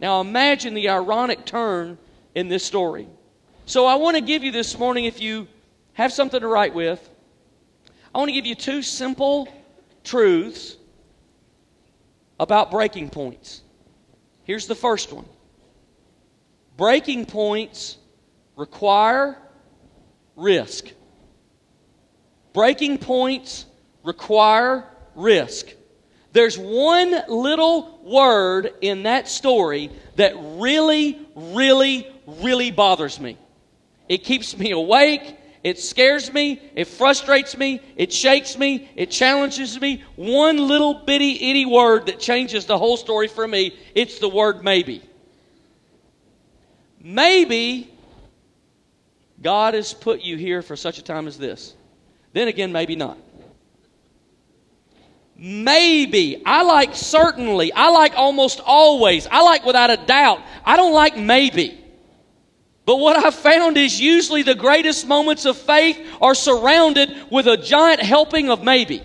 Now 0.00 0.20
imagine 0.20 0.74
the 0.74 0.88
ironic 0.88 1.44
turn 1.44 1.96
in 2.34 2.48
this 2.48 2.64
story. 2.64 3.06
So 3.66 3.86
I 3.86 3.94
want 3.94 4.16
to 4.16 4.20
give 4.20 4.42
you 4.42 4.50
this 4.50 4.76
morning, 4.76 5.04
if 5.04 5.20
you 5.20 5.46
have 5.92 6.12
something 6.12 6.40
to 6.40 6.48
write 6.48 6.74
with, 6.74 7.08
I 8.14 8.18
want 8.18 8.28
to 8.28 8.32
give 8.32 8.46
you 8.46 8.54
two 8.54 8.82
simple 8.82 9.48
truths 10.04 10.76
about 12.38 12.70
breaking 12.70 13.10
points. 13.10 13.60
Here's 14.44 14.68
the 14.68 14.76
first 14.76 15.12
one 15.12 15.24
breaking 16.76 17.26
points 17.26 17.96
require 18.54 19.36
risk. 20.36 20.88
Breaking 22.52 22.98
points 22.98 23.66
require 24.04 24.84
risk. 25.16 25.66
There's 26.32 26.56
one 26.56 27.16
little 27.28 28.00
word 28.04 28.72
in 28.80 29.04
that 29.04 29.28
story 29.28 29.90
that 30.16 30.34
really, 30.36 31.18
really, 31.34 32.06
really 32.26 32.70
bothers 32.70 33.18
me. 33.18 33.38
It 34.08 34.18
keeps 34.18 34.56
me 34.56 34.70
awake. 34.70 35.36
It 35.64 35.78
scares 35.78 36.30
me. 36.30 36.60
It 36.76 36.84
frustrates 36.84 37.56
me. 37.56 37.80
It 37.96 38.12
shakes 38.12 38.58
me. 38.58 38.90
It 38.96 39.10
challenges 39.10 39.80
me. 39.80 40.04
One 40.14 40.58
little 40.58 40.92
bitty 40.92 41.50
itty 41.50 41.64
word 41.64 42.06
that 42.06 42.20
changes 42.20 42.66
the 42.66 42.76
whole 42.76 42.98
story 42.98 43.28
for 43.28 43.48
me. 43.48 43.74
It's 43.94 44.18
the 44.18 44.28
word 44.28 44.62
maybe. 44.62 45.02
Maybe 47.00 47.90
God 49.40 49.72
has 49.72 49.94
put 49.94 50.20
you 50.20 50.36
here 50.36 50.60
for 50.60 50.76
such 50.76 50.98
a 50.98 51.02
time 51.02 51.26
as 51.26 51.38
this. 51.38 51.74
Then 52.34 52.48
again, 52.48 52.70
maybe 52.70 52.94
not. 52.94 53.16
Maybe. 55.34 56.42
I 56.44 56.62
like 56.62 56.94
certainly. 56.94 57.72
I 57.72 57.88
like 57.88 58.12
almost 58.16 58.60
always. 58.64 59.26
I 59.30 59.42
like 59.42 59.64
without 59.64 59.90
a 59.90 59.96
doubt. 59.96 60.40
I 60.64 60.76
don't 60.76 60.92
like 60.92 61.16
maybe. 61.16 61.83
But 62.86 62.96
what 62.96 63.16
I've 63.16 63.34
found 63.34 63.76
is 63.76 64.00
usually 64.00 64.42
the 64.42 64.54
greatest 64.54 65.06
moments 65.06 65.46
of 65.46 65.56
faith 65.56 65.98
are 66.20 66.34
surrounded 66.34 67.14
with 67.30 67.46
a 67.46 67.56
giant 67.56 68.00
helping 68.02 68.50
of 68.50 68.62
maybe. 68.62 69.02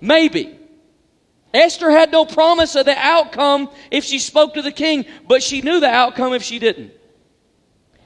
Maybe. 0.00 0.58
Esther 1.52 1.90
had 1.90 2.12
no 2.12 2.24
promise 2.24 2.74
of 2.74 2.84
the 2.84 2.98
outcome 2.98 3.70
if 3.90 4.04
she 4.04 4.18
spoke 4.18 4.54
to 4.54 4.62
the 4.62 4.72
king, 4.72 5.06
but 5.26 5.42
she 5.42 5.62
knew 5.62 5.80
the 5.80 5.88
outcome 5.88 6.34
if 6.34 6.42
she 6.42 6.58
didn't. 6.58 6.92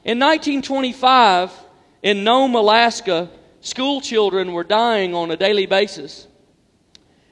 In 0.04 0.18
1925, 0.18 1.52
in 2.02 2.24
Nome, 2.24 2.54
Alaska, 2.54 3.28
school 3.60 4.00
children 4.00 4.52
were 4.52 4.64
dying 4.64 5.14
on 5.14 5.30
a 5.30 5.36
daily 5.36 5.66
basis. 5.66 6.27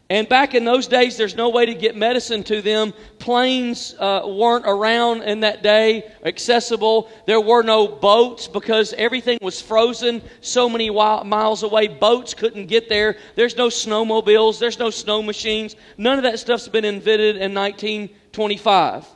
And 0.08 0.28
back 0.28 0.54
in 0.54 0.64
those 0.64 0.86
days, 0.86 1.16
there's 1.16 1.34
no 1.34 1.48
way 1.48 1.66
to 1.66 1.74
get 1.74 1.96
medicine 1.96 2.44
to 2.44 2.62
them. 2.62 2.94
Planes 3.18 3.92
uh, 3.98 4.22
weren't 4.24 4.64
around 4.64 5.22
in 5.22 5.40
that 5.40 5.64
day, 5.64 6.12
accessible. 6.24 7.10
There 7.26 7.40
were 7.40 7.64
no 7.64 7.88
boats 7.88 8.46
because 8.46 8.92
everything 8.92 9.40
was 9.42 9.60
frozen 9.60 10.22
so 10.40 10.68
many 10.68 10.90
miles 10.90 11.64
away. 11.64 11.88
Boats 11.88 12.34
couldn't 12.34 12.66
get 12.66 12.88
there. 12.88 13.16
There's 13.34 13.56
no 13.56 13.66
snowmobiles. 13.66 14.60
There's 14.60 14.78
no 14.78 14.90
snow 14.90 15.22
machines. 15.22 15.74
None 15.98 16.18
of 16.18 16.22
that 16.22 16.38
stuff's 16.38 16.68
been 16.68 16.84
invented 16.84 17.36
in 17.36 17.52
1925. 17.52 19.06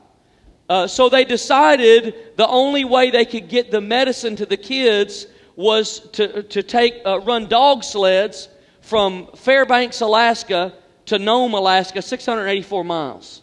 Uh, 0.69 0.87
so 0.89 1.09
they 1.09 1.25
decided 1.25 2.37
the 2.37 2.49
only 2.49 2.85
way 2.85 3.11
they 3.11 3.25
could 3.25 3.49
get 3.49 3.71
the 3.71 3.81
medicine 3.81 4.35
to 4.37 4.47
the 4.47 4.57
kids 4.57 5.29
was 5.55 6.01
to, 6.11 6.43
to 6.45 6.65
take, 6.65 6.95
uh, 7.07 7.21
run 7.21 7.47
dog 7.47 7.85
sleds 7.85 8.49
from 8.81 9.29
Fairbanks, 9.37 10.01
Alaska 10.01 10.75
to 11.07 11.19
Nome, 11.19 11.55
Alaska, 11.55 12.03
684 12.03 12.85
miles. 12.85 13.43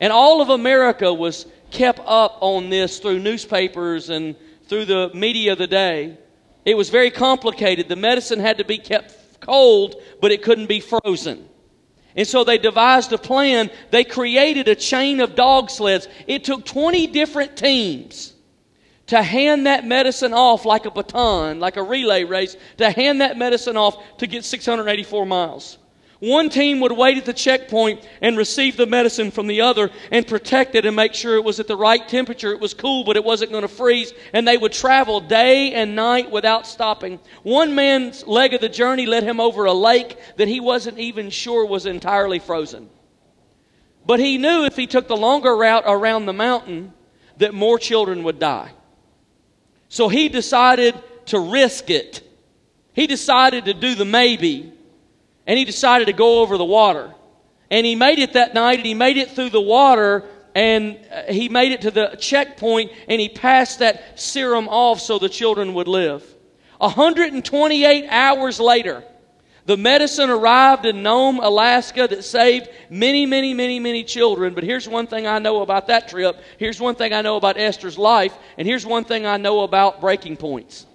And 0.00 0.12
all 0.12 0.40
of 0.40 0.48
America 0.48 1.12
was 1.12 1.46
kept 1.70 2.00
up 2.04 2.38
on 2.40 2.70
this 2.70 2.98
through 2.98 3.20
newspapers 3.20 4.10
and 4.10 4.36
through 4.68 4.84
the 4.84 5.10
media 5.14 5.52
of 5.52 5.58
the 5.58 5.66
day. 5.66 6.18
It 6.64 6.76
was 6.76 6.90
very 6.90 7.10
complicated. 7.10 7.88
The 7.88 7.96
medicine 7.96 8.40
had 8.40 8.58
to 8.58 8.64
be 8.64 8.78
kept 8.78 9.40
cold, 9.40 9.96
but 10.20 10.32
it 10.32 10.42
couldn't 10.42 10.66
be 10.66 10.80
frozen. 10.80 11.48
And 12.16 12.26
so 12.26 12.44
they 12.44 12.58
devised 12.58 13.12
a 13.12 13.18
plan. 13.18 13.70
They 13.90 14.04
created 14.04 14.68
a 14.68 14.74
chain 14.74 15.20
of 15.20 15.34
dog 15.34 15.70
sleds. 15.70 16.08
It 16.26 16.44
took 16.44 16.64
20 16.64 17.08
different 17.08 17.56
teams 17.56 18.33
to 19.06 19.22
hand 19.22 19.66
that 19.66 19.86
medicine 19.86 20.32
off 20.32 20.64
like 20.64 20.86
a 20.86 20.90
baton, 20.90 21.60
like 21.60 21.76
a 21.76 21.82
relay 21.82 22.24
race, 22.24 22.56
to 22.78 22.90
hand 22.90 23.20
that 23.20 23.36
medicine 23.36 23.76
off 23.76 23.96
to 24.18 24.26
get 24.26 24.44
684 24.44 25.26
miles. 25.26 25.78
One 26.20 26.48
team 26.48 26.80
would 26.80 26.92
wait 26.92 27.18
at 27.18 27.26
the 27.26 27.34
checkpoint 27.34 28.06
and 28.22 28.38
receive 28.38 28.78
the 28.78 28.86
medicine 28.86 29.30
from 29.30 29.46
the 29.46 29.60
other 29.60 29.90
and 30.10 30.26
protect 30.26 30.74
it 30.74 30.86
and 30.86 30.96
make 30.96 31.12
sure 31.12 31.34
it 31.34 31.44
was 31.44 31.60
at 31.60 31.66
the 31.66 31.76
right 31.76 32.06
temperature. 32.08 32.52
It 32.52 32.60
was 32.60 32.72
cool, 32.72 33.04
but 33.04 33.16
it 33.16 33.24
wasn't 33.24 33.50
going 33.50 33.62
to 33.62 33.68
freeze. 33.68 34.14
And 34.32 34.48
they 34.48 34.56
would 34.56 34.72
travel 34.72 35.20
day 35.20 35.74
and 35.74 35.94
night 35.94 36.30
without 36.30 36.66
stopping. 36.66 37.20
One 37.42 37.74
man's 37.74 38.26
leg 38.26 38.54
of 38.54 38.62
the 38.62 38.70
journey 38.70 39.04
led 39.04 39.24
him 39.24 39.38
over 39.38 39.66
a 39.66 39.74
lake 39.74 40.16
that 40.36 40.48
he 40.48 40.60
wasn't 40.60 40.98
even 40.98 41.28
sure 41.28 41.66
was 41.66 41.84
entirely 41.84 42.38
frozen. 42.38 42.88
But 44.06 44.18
he 44.18 44.38
knew 44.38 44.64
if 44.64 44.76
he 44.76 44.86
took 44.86 45.08
the 45.08 45.16
longer 45.16 45.54
route 45.54 45.84
around 45.86 46.24
the 46.24 46.32
mountain 46.32 46.94
that 47.36 47.52
more 47.52 47.78
children 47.78 48.22
would 48.22 48.38
die. 48.38 48.70
So 49.88 50.08
he 50.08 50.28
decided 50.28 50.94
to 51.26 51.38
risk 51.38 51.90
it. 51.90 52.20
He 52.92 53.06
decided 53.06 53.66
to 53.66 53.74
do 53.74 53.94
the 53.94 54.04
maybe 54.04 54.74
and 55.46 55.58
he 55.58 55.64
decided 55.64 56.06
to 56.06 56.12
go 56.12 56.40
over 56.40 56.56
the 56.56 56.64
water. 56.64 57.14
And 57.70 57.84
he 57.84 57.94
made 57.94 58.18
it 58.18 58.34
that 58.34 58.54
night, 58.54 58.78
and 58.78 58.86
he 58.86 58.94
made 58.94 59.16
it 59.16 59.32
through 59.32 59.50
the 59.50 59.60
water, 59.60 60.24
and 60.54 60.98
uh, 61.12 61.32
he 61.32 61.48
made 61.48 61.72
it 61.72 61.82
to 61.82 61.90
the 61.90 62.16
checkpoint, 62.18 62.92
and 63.08 63.20
he 63.20 63.28
passed 63.28 63.80
that 63.80 64.18
serum 64.18 64.68
off 64.68 65.00
so 65.00 65.18
the 65.18 65.28
children 65.28 65.74
would 65.74 65.88
live. 65.88 66.24
128 66.78 68.06
hours 68.08 68.60
later, 68.60 69.04
the 69.66 69.76
medicine 69.78 70.28
arrived 70.28 70.84
in 70.84 71.02
Nome, 71.02 71.40
Alaska 71.40 72.06
that 72.08 72.24
saved 72.24 72.68
many, 72.90 73.24
many, 73.24 73.54
many, 73.54 73.80
many 73.80 74.04
children. 74.04 74.54
But 74.54 74.64
here's 74.64 74.86
one 74.86 75.06
thing 75.06 75.26
I 75.26 75.38
know 75.38 75.62
about 75.62 75.86
that 75.86 76.08
trip. 76.08 76.38
Here's 76.58 76.78
one 76.78 76.94
thing 76.96 77.14
I 77.14 77.22
know 77.22 77.36
about 77.36 77.56
Esther's 77.56 77.96
life. 77.96 78.34
And 78.58 78.68
here's 78.68 78.84
one 78.84 79.04
thing 79.04 79.24
I 79.24 79.38
know 79.38 79.60
about 79.60 80.02
breaking 80.02 80.36
points. 80.36 80.86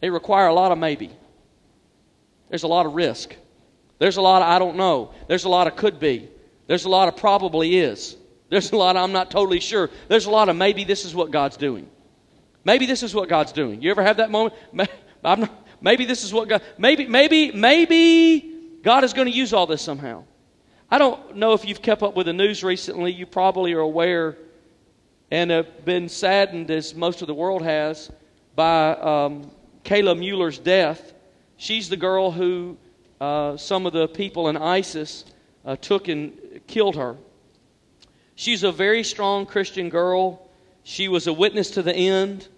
They 0.00 0.10
require 0.10 0.48
a 0.48 0.54
lot 0.54 0.70
of 0.70 0.78
maybe. 0.78 1.10
There's 2.50 2.64
a 2.64 2.68
lot 2.68 2.84
of 2.84 2.94
risk. 2.94 3.34
There's 3.98 4.18
a 4.18 4.22
lot 4.22 4.42
of 4.42 4.48
I 4.48 4.58
don't 4.58 4.76
know. 4.76 5.12
There's 5.26 5.44
a 5.44 5.48
lot 5.48 5.66
of 5.66 5.76
could 5.76 5.98
be. 5.98 6.28
There's 6.66 6.84
a 6.84 6.90
lot 6.90 7.08
of 7.08 7.16
probably 7.16 7.78
is. 7.78 8.16
There's 8.50 8.72
a 8.72 8.76
lot 8.76 8.96
of 8.96 9.02
I'm 9.02 9.12
not 9.12 9.30
totally 9.30 9.60
sure. 9.60 9.88
There's 10.08 10.26
a 10.26 10.30
lot 10.30 10.48
of 10.48 10.56
maybe 10.56 10.84
this 10.84 11.06
is 11.06 11.14
what 11.14 11.30
God's 11.30 11.56
doing. 11.56 11.88
Maybe 12.64 12.84
this 12.84 13.02
is 13.02 13.14
what 13.14 13.28
God's 13.30 13.52
doing. 13.52 13.80
You 13.80 13.90
ever 13.90 14.02
have 14.02 14.18
that 14.18 14.30
moment? 14.30 14.54
Not, 15.22 15.59
maybe 15.80 16.04
this 16.04 16.24
is 16.24 16.32
what 16.32 16.48
God. 16.48 16.62
Maybe 16.78 17.06
maybe 17.06 17.52
maybe 17.52 18.78
God 18.82 19.04
is 19.04 19.12
going 19.12 19.26
to 19.26 19.36
use 19.36 19.52
all 19.52 19.66
this 19.66 19.82
somehow. 19.82 20.24
I 20.90 20.98
don't 20.98 21.36
know 21.36 21.52
if 21.52 21.64
you've 21.64 21.82
kept 21.82 22.02
up 22.02 22.16
with 22.16 22.26
the 22.26 22.32
news 22.32 22.64
recently. 22.64 23.12
You 23.12 23.26
probably 23.26 23.72
are 23.74 23.80
aware 23.80 24.36
and 25.30 25.50
have 25.50 25.84
been 25.84 26.08
saddened, 26.08 26.70
as 26.70 26.94
most 26.94 27.22
of 27.22 27.28
the 27.28 27.34
world 27.34 27.62
has, 27.62 28.10
by 28.56 28.90
um, 28.94 29.50
Kayla 29.84 30.18
Mueller's 30.18 30.58
death. 30.58 31.12
She's 31.56 31.88
the 31.88 31.96
girl 31.96 32.32
who 32.32 32.76
uh, 33.20 33.56
some 33.56 33.86
of 33.86 33.92
the 33.92 34.08
people 34.08 34.48
in 34.48 34.56
ISIS 34.56 35.24
uh, 35.64 35.76
took 35.76 36.08
and 36.08 36.60
killed 36.66 36.96
her. 36.96 37.16
She's 38.34 38.62
a 38.62 38.72
very 38.72 39.04
strong 39.04 39.46
Christian 39.46 39.90
girl. 39.90 40.48
She 40.82 41.08
was 41.08 41.26
a 41.26 41.32
witness 41.32 41.72
to 41.72 41.82
the 41.82 41.94
end. 41.94 42.48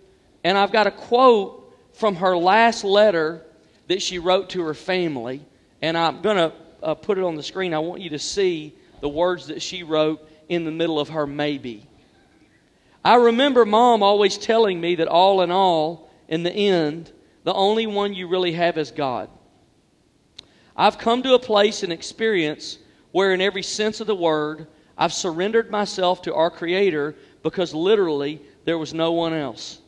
And 0.45 0.57
I've 0.57 0.73
got 0.73 0.87
a 0.87 0.91
quote 0.91 1.62
from 1.95 2.17
her 2.17 2.37
last 2.37 2.85
letter 2.85 3.43
that 3.89 4.03
she 4.03 4.19
wrote 4.19 4.51
to 4.51 4.63
her 4.63 4.75
family. 4.75 5.45
And 5.81 5.97
I'm 5.97 6.23
going 6.23 6.37
to 6.37 6.53
uh, 6.83 6.95
put 6.95 7.19
it 7.19 7.25
on 7.25 7.37
the 7.37 7.43
screen. 7.43 7.75
I 7.75 7.79
want 7.79 8.01
you 8.01 8.11
to 8.11 8.19
see 8.19 8.75
the 9.01 9.09
words 9.09 9.49
that 9.49 9.63
she 9.63 9.83
wrote 9.83 10.27
in 10.49 10.65
the 10.65 10.71
middle 10.71 10.99
of 10.99 11.11
her 11.11 11.27
maybe. 11.27 11.87
I 13.05 13.17
remember 13.17 13.65
mom 13.65 14.03
always 14.03 14.39
telling 14.39 14.81
me 14.81 14.97
that 14.97 15.09
all 15.09 15.43
in 15.43 15.51
all, 15.51 16.09
in 16.29 16.45
the 16.45 16.53
end, 16.53 17.11
the 17.45 17.53
only 17.53 17.87
one 17.87 18.15
you 18.15 18.29
really 18.29 18.53
have 18.53 18.79
is 18.79 18.93
God. 18.93 19.29
I've 20.77 20.99
come 20.99 21.23
to 21.25 21.35
a 21.35 21.39
place 21.39 21.83
and 21.83 21.93
experience 21.93 22.79
where, 23.11 23.35
in 23.35 23.41
every 23.41 23.63
sense 23.63 24.01
of 24.01 24.07
the 24.07 24.15
word, 24.15 24.69
I've 24.97 25.13
surrendered 25.13 25.71
myself 25.71 26.23
to 26.23 26.35
our 26.35 26.51
Creator 26.51 27.17
because 27.43 27.75
literally 27.75 28.41
there 28.65 28.79
was 28.79 28.95
no 28.95 29.13
one 29.13 29.35
else. 29.35 29.82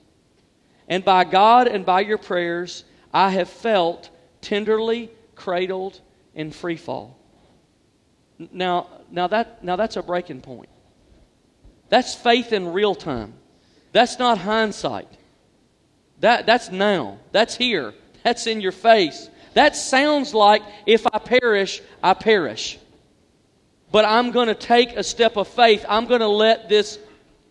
And 0.88 1.04
by 1.04 1.24
God 1.24 1.66
and 1.66 1.84
by 1.84 2.00
your 2.00 2.18
prayers, 2.18 2.84
I 3.12 3.30
have 3.30 3.48
felt 3.48 4.10
tenderly 4.40 5.10
cradled 5.34 6.00
in 6.34 6.50
free 6.50 6.76
fall. 6.76 7.18
Now, 8.52 8.88
now, 9.10 9.26
that, 9.28 9.62
now 9.64 9.76
that's 9.76 9.96
a 9.96 10.02
breaking 10.02 10.40
point. 10.40 10.68
That's 11.88 12.14
faith 12.14 12.52
in 12.52 12.72
real 12.72 12.94
time. 12.94 13.34
That's 13.92 14.18
not 14.18 14.38
hindsight. 14.38 15.08
That, 16.20 16.46
that's 16.46 16.70
now. 16.70 17.18
That's 17.32 17.56
here. 17.56 17.94
That's 18.24 18.46
in 18.46 18.60
your 18.60 18.72
face. 18.72 19.28
That 19.54 19.76
sounds 19.76 20.34
like 20.34 20.62
if 20.86 21.06
I 21.06 21.18
perish, 21.18 21.80
I 22.02 22.14
perish. 22.14 22.78
But 23.92 24.04
I'm 24.04 24.32
going 24.32 24.48
to 24.48 24.54
take 24.54 24.96
a 24.96 25.04
step 25.04 25.36
of 25.36 25.46
faith. 25.46 25.86
I'm 25.88 26.06
going 26.06 26.20
to 26.20 26.28
let 26.28 26.68
this 26.68 26.98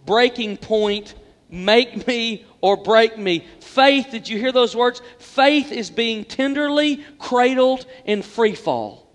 breaking 0.06 0.58
point 0.58 1.16
make 1.50 2.06
me 2.08 2.46
or 2.64 2.78
break 2.78 3.18
me. 3.18 3.46
Faith, 3.60 4.08
did 4.10 4.30
you 4.30 4.40
hear 4.40 4.54
those 4.54 4.74
words? 4.74 5.02
Faith 5.20 5.70
is 5.74 5.90
being 5.90 6.24
tenderly 6.24 7.04
cradled 7.20 7.86
in 8.06 8.22
free 8.22 8.56
fall. 8.56 9.06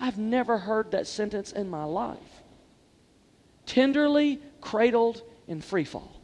I've 0.00 0.16
never 0.16 0.56
heard 0.56 0.92
that 0.92 1.06
sentence 1.06 1.52
in 1.52 1.68
my 1.68 1.84
life. 1.84 2.16
Tenderly 3.66 4.40
cradled 4.62 5.20
in 5.46 5.60
free 5.60 5.84
fall. 5.84 6.18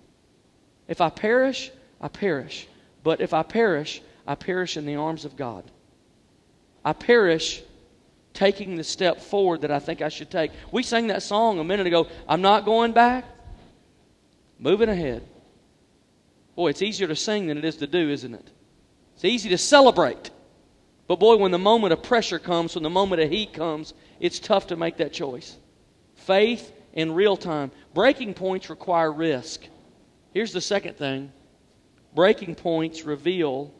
If 0.88 1.02
I 1.02 1.11
perish, 1.11 1.70
I 2.00 2.08
perish. 2.08 2.66
But 3.04 3.20
if 3.20 3.34
I 3.34 3.42
perish, 3.42 4.00
I 4.26 4.34
perish 4.34 4.78
in 4.78 4.87
the 4.87 4.96
arms 4.96 5.26
of 5.26 5.37
God. 5.37 5.70
I 6.82 6.94
perish 6.94 7.62
taking 8.32 8.76
the 8.76 8.84
step 8.84 9.20
forward 9.20 9.61
that 9.61 9.70
I 9.70 9.80
think 9.80 10.00
I 10.00 10.08
should 10.08 10.30
take. 10.30 10.52
We 10.72 10.82
sang 10.82 11.08
that 11.08 11.22
song 11.22 11.58
a 11.58 11.64
minute 11.64 11.87
ago. 11.87 12.06
I'm 12.26 12.40
not 12.40 12.64
going 12.64 12.92
back, 12.92 13.26
moving 14.58 14.88
ahead. 14.88 15.28
Boy, 16.59 16.71
it's 16.71 16.83
easier 16.83 17.07
to 17.07 17.14
sing 17.14 17.47
than 17.47 17.57
it 17.57 17.64
is 17.64 17.77
to 17.77 17.87
do, 17.87 18.11
isn't 18.11 18.35
it? 18.35 18.51
It's 19.14 19.25
easy 19.25 19.49
to 19.51 19.59
celebrate. 19.59 20.33
But 21.07 21.21
boy, 21.21 21.37
when 21.37 21.53
the 21.53 21.59
moment 21.59 21.92
of 21.92 22.03
pressure 22.03 22.40
comes, 22.40 22.75
when 22.75 22.83
the 22.83 22.90
moment 22.90 23.23
of 23.23 23.31
heat 23.31 23.53
comes, 23.53 23.94
it's 24.18 24.40
tough 24.40 24.66
to 24.66 24.77
make 24.77 24.97
that 24.97 25.12
choice. 25.12 25.57
Faith 26.16 26.73
in 26.94 27.14
real 27.14 27.37
time. 27.37 27.71
Breaking 27.94 28.35
points 28.35 28.71
require 28.71 29.12
risk. 29.12 29.68
Here's 30.35 30.53
the 30.53 30.61
second 30.61 30.97
thing 30.97 31.31
breaking 32.16 32.57
points 32.57 33.05
reveal 33.05 33.73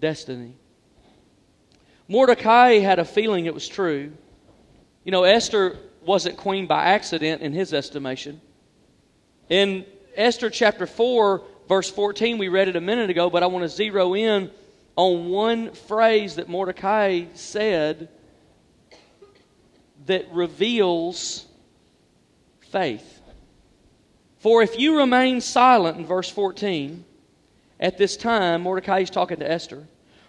destiny. 0.00 0.56
Mordecai 2.08 2.80
had 2.80 2.98
a 2.98 3.04
feeling 3.04 3.46
it 3.46 3.54
was 3.54 3.68
true. 3.68 4.10
You 5.04 5.12
know, 5.12 5.22
Esther 5.22 5.78
wasn't 6.04 6.38
queen 6.38 6.66
by 6.66 6.86
accident 6.86 7.40
in 7.40 7.52
his 7.52 7.72
estimation. 7.72 8.40
In 9.48 9.84
Esther 10.16 10.50
chapter 10.50 10.88
4, 10.88 11.44
verse 11.68 11.90
14, 11.90 12.38
we 12.38 12.48
read 12.48 12.68
it 12.68 12.76
a 12.76 12.80
minute 12.80 13.10
ago, 13.10 13.30
but 13.30 13.42
I 13.42 13.46
want 13.46 13.62
to 13.64 13.68
zero 13.68 14.14
in 14.14 14.50
on 14.96 15.28
one 15.28 15.72
phrase 15.72 16.36
that 16.36 16.48
Mordecai 16.48 17.24
said 17.34 18.08
that 20.06 20.26
reveals 20.32 21.46
faith. 22.70 23.20
For 24.38 24.62
if 24.62 24.78
you 24.78 24.98
remain 24.98 25.40
silent, 25.40 25.96
in 25.96 26.06
verse 26.06 26.28
14, 26.28 27.04
at 27.80 27.98
this 27.98 28.16
time, 28.16 28.62
Mordecai 28.62 29.00
is 29.00 29.10
talking 29.10 29.38
to 29.38 29.50
Esther. 29.50 29.86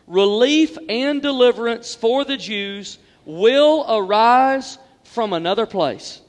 Relief 0.08 0.78
and 0.88 1.22
deliverance 1.22 1.96
for 1.96 2.24
the 2.24 2.38
Jews 2.38 2.98
will 3.26 3.86
arise 3.90 4.78
from 5.04 5.34
another 5.34 5.66
place. 5.66 6.22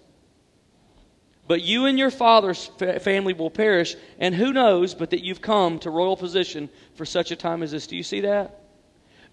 But 1.49 1.63
you 1.63 1.87
and 1.87 1.99
your 1.99 2.11
father's 2.11 2.71
family 3.01 3.33
will 3.33 3.51
perish, 3.51 3.95
and 4.19 4.35
who 4.35 4.53
knows 4.53 4.95
but 4.95 5.11
that 5.11 5.25
you've 5.25 5.41
come 5.41 5.79
to 5.81 5.91
royal 5.91 6.17
position 6.17 6.69
for 6.95 7.05
such 7.05 7.31
a 7.31 7.37
time 7.37 7.63
as 7.63 7.71
this. 7.71 7.87
Do 7.87 7.97
you 7.97 8.03
see 8.03 8.21
that? 8.23 8.63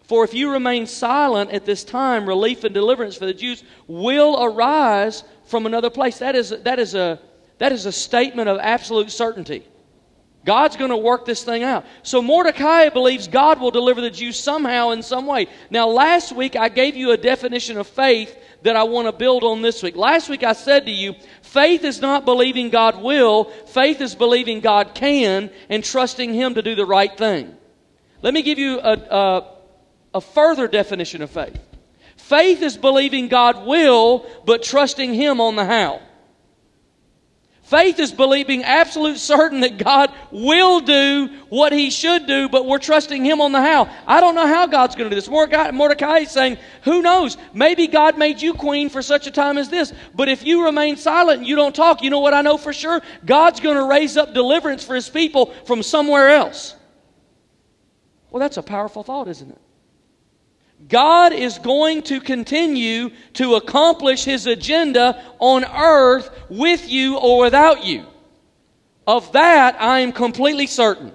For 0.04 0.24
if 0.24 0.34
you 0.34 0.52
remain 0.52 0.86
silent 0.86 1.52
at 1.52 1.66
this 1.66 1.84
time, 1.84 2.28
relief 2.28 2.64
and 2.64 2.74
deliverance 2.74 3.16
for 3.16 3.26
the 3.26 3.34
Jews 3.34 3.64
will 3.88 4.44
arise 4.44 5.24
from 5.46 5.66
another 5.66 5.90
place. 5.90 6.20
That 6.20 6.36
is, 6.36 6.50
that 6.50 6.78
is, 6.78 6.94
a, 6.94 7.20
that 7.58 7.72
is 7.72 7.86
a 7.86 7.92
statement 7.92 8.50
of 8.50 8.60
absolute 8.60 9.12
certainty. 9.12 9.64
God's 10.46 10.76
going 10.76 10.90
to 10.90 10.98
work 10.98 11.26
this 11.26 11.44
thing 11.44 11.64
out. 11.64 11.86
So 12.02 12.22
Mordecai 12.22 12.90
believes 12.90 13.28
God 13.28 13.62
will 13.62 13.72
deliver 13.72 14.02
the 14.02 14.10
Jews 14.10 14.38
somehow 14.38 14.90
in 14.90 15.02
some 15.02 15.26
way. 15.26 15.48
Now, 15.70 15.88
last 15.88 16.36
week 16.36 16.56
I 16.56 16.68
gave 16.68 16.96
you 16.96 17.12
a 17.12 17.18
definition 17.18 17.78
of 17.78 17.88
faith 17.88 18.38
that 18.64 18.76
I 18.76 18.84
want 18.84 19.08
to 19.08 19.14
build 19.14 19.44
on 19.44 19.62
this 19.62 19.82
week. 19.82 19.96
Last 19.96 20.30
week 20.30 20.44
I 20.44 20.54
said 20.54 20.86
to 20.86 20.92
you, 20.92 21.16
faith 21.42 21.86
is 21.86 22.02
not 22.02 22.26
believing 22.26 22.70
God 22.70 23.02
will, 23.02 23.46
faith 23.46 24.02
is 24.02 24.16
believing 24.16 24.60
God 24.60 24.94
can 24.94 25.50
and 25.70 25.84
trusting 25.84 26.34
Him 26.34 26.56
to 26.56 26.62
do 26.62 26.76
the 26.76 26.86
right 26.86 27.16
thing. 27.18 27.56
Let 28.22 28.34
me 28.34 28.42
give 28.42 28.60
you 28.60 28.80
a, 28.80 28.94
a, 28.94 29.48
a 30.16 30.22
further 30.22 30.68
definition 30.68 31.22
of 31.22 31.32
faith. 31.32 31.60
Faith 32.18 32.62
is 32.62 32.78
believing 32.78 33.28
God 33.28 33.66
will, 33.66 34.26
but 34.46 34.64
trusting 34.64 35.14
Him 35.14 35.40
on 35.40 35.56
the 35.56 35.66
how. 35.66 36.02
Faith 37.64 37.98
is 37.98 38.12
believing 38.12 38.62
absolute 38.64 39.18
certain 39.18 39.62
that 39.62 39.78
God 39.78 40.12
will 40.32 40.82
do 40.82 41.30
what 41.48 41.72
he 41.72 41.90
should 41.90 42.28
do, 42.28 42.50
but 42.50 42.66
we're 42.66 42.78
trusting 42.78 43.24
him 43.24 43.40
on 43.40 43.54
the 43.54 43.62
how. 43.62 43.90
I 44.06 44.20
don't 44.20 44.36
know 44.36 44.46
how 44.46 44.68
God's 44.68 44.96
going 44.96 45.10
to 45.10 45.16
do 45.16 45.20
this. 45.20 45.30
Mordecai 45.30 46.18
is 46.20 46.30
saying, 46.32 46.58
who 46.84 47.02
knows? 47.02 47.38
Maybe 47.54 47.88
God 47.88 48.18
made 48.18 48.42
you 48.42 48.54
queen 48.54 48.90
for 48.90 49.02
such 49.02 49.28
a 49.28 49.32
time 49.32 49.58
as 49.58 49.70
this. 49.70 49.94
But 50.14 50.28
if 50.28 50.46
you 50.46 50.66
remain 50.66 50.98
silent 50.98 51.40
and 51.40 51.48
you 51.48 51.56
don't 51.56 51.74
talk, 51.74 52.04
you 52.04 52.10
know 52.10 52.20
what 52.20 52.34
I 52.34 52.42
know 52.42 52.58
for 52.58 52.74
sure? 52.74 53.02
God's 53.26 53.62
going 53.62 53.78
to 53.78 53.86
raise 53.86 54.18
up 54.18 54.34
deliverance 54.34 54.84
for 54.84 54.94
his 54.94 55.10
people 55.10 55.54
from 55.66 55.84
somewhere 55.84 56.30
else. 56.30 56.76
Well, 58.30 58.42
that's 58.42 58.58
a 58.58 58.64
powerful 58.64 59.04
thought, 59.04 59.30
isn't 59.30 59.50
it? 59.50 59.62
God 60.88 61.34
is 61.34 61.60
going 61.60 62.02
to 62.04 62.20
continue 62.20 63.12
to 63.34 63.56
accomplish 63.56 64.24
His 64.26 64.48
agenda 64.48 65.24
on 65.40 65.64
earth 65.66 66.30
with 66.50 66.90
you 66.90 67.18
or 67.18 67.40
without 67.40 67.86
you. 67.86 68.06
Of 69.06 69.32
that, 69.34 69.82
I 69.82 70.00
am 70.00 70.12
completely 70.12 70.68
certain. 70.68 71.12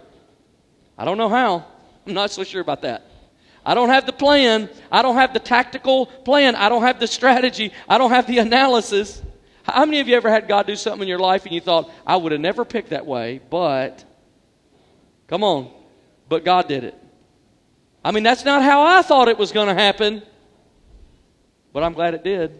I 0.96 1.04
don't 1.04 1.18
know 1.18 1.28
how. 1.28 1.64
I'm 2.06 2.14
not 2.14 2.30
so 2.30 2.44
sure 2.44 2.60
about 2.60 2.82
that. 2.82 3.04
I 3.64 3.74
don't 3.74 3.90
have 3.90 4.06
the 4.06 4.12
plan. 4.12 4.70
I 4.90 5.02
don't 5.02 5.16
have 5.16 5.32
the 5.34 5.40
tactical 5.40 6.06
plan. 6.06 6.54
I 6.54 6.68
don't 6.68 6.82
have 6.82 7.00
the 7.00 7.06
strategy. 7.06 7.72
I 7.88 7.98
don't 7.98 8.10
have 8.10 8.26
the 8.26 8.38
analysis. 8.38 9.22
How 9.62 9.84
many 9.84 10.00
of 10.00 10.08
you 10.08 10.16
ever 10.16 10.30
had 10.30 10.48
God 10.48 10.66
do 10.66 10.76
something 10.76 11.02
in 11.02 11.08
your 11.08 11.18
life 11.18 11.44
and 11.44 11.52
you 11.52 11.60
thought, 11.60 11.90
I 12.06 12.16
would 12.16 12.32
have 12.32 12.40
never 12.40 12.64
picked 12.64 12.90
that 12.90 13.04
way, 13.04 13.40
but, 13.50 14.04
come 15.26 15.44
on, 15.44 15.70
but 16.28 16.44
God 16.44 16.68
did 16.68 16.84
it? 16.84 16.94
I 18.08 18.10
mean, 18.10 18.22
that's 18.22 18.42
not 18.42 18.62
how 18.62 18.80
I 18.80 19.02
thought 19.02 19.28
it 19.28 19.36
was 19.36 19.52
going 19.52 19.68
to 19.68 19.74
happen, 19.74 20.22
but 21.74 21.82
I'm 21.82 21.92
glad 21.92 22.14
it 22.14 22.24
did. 22.24 22.58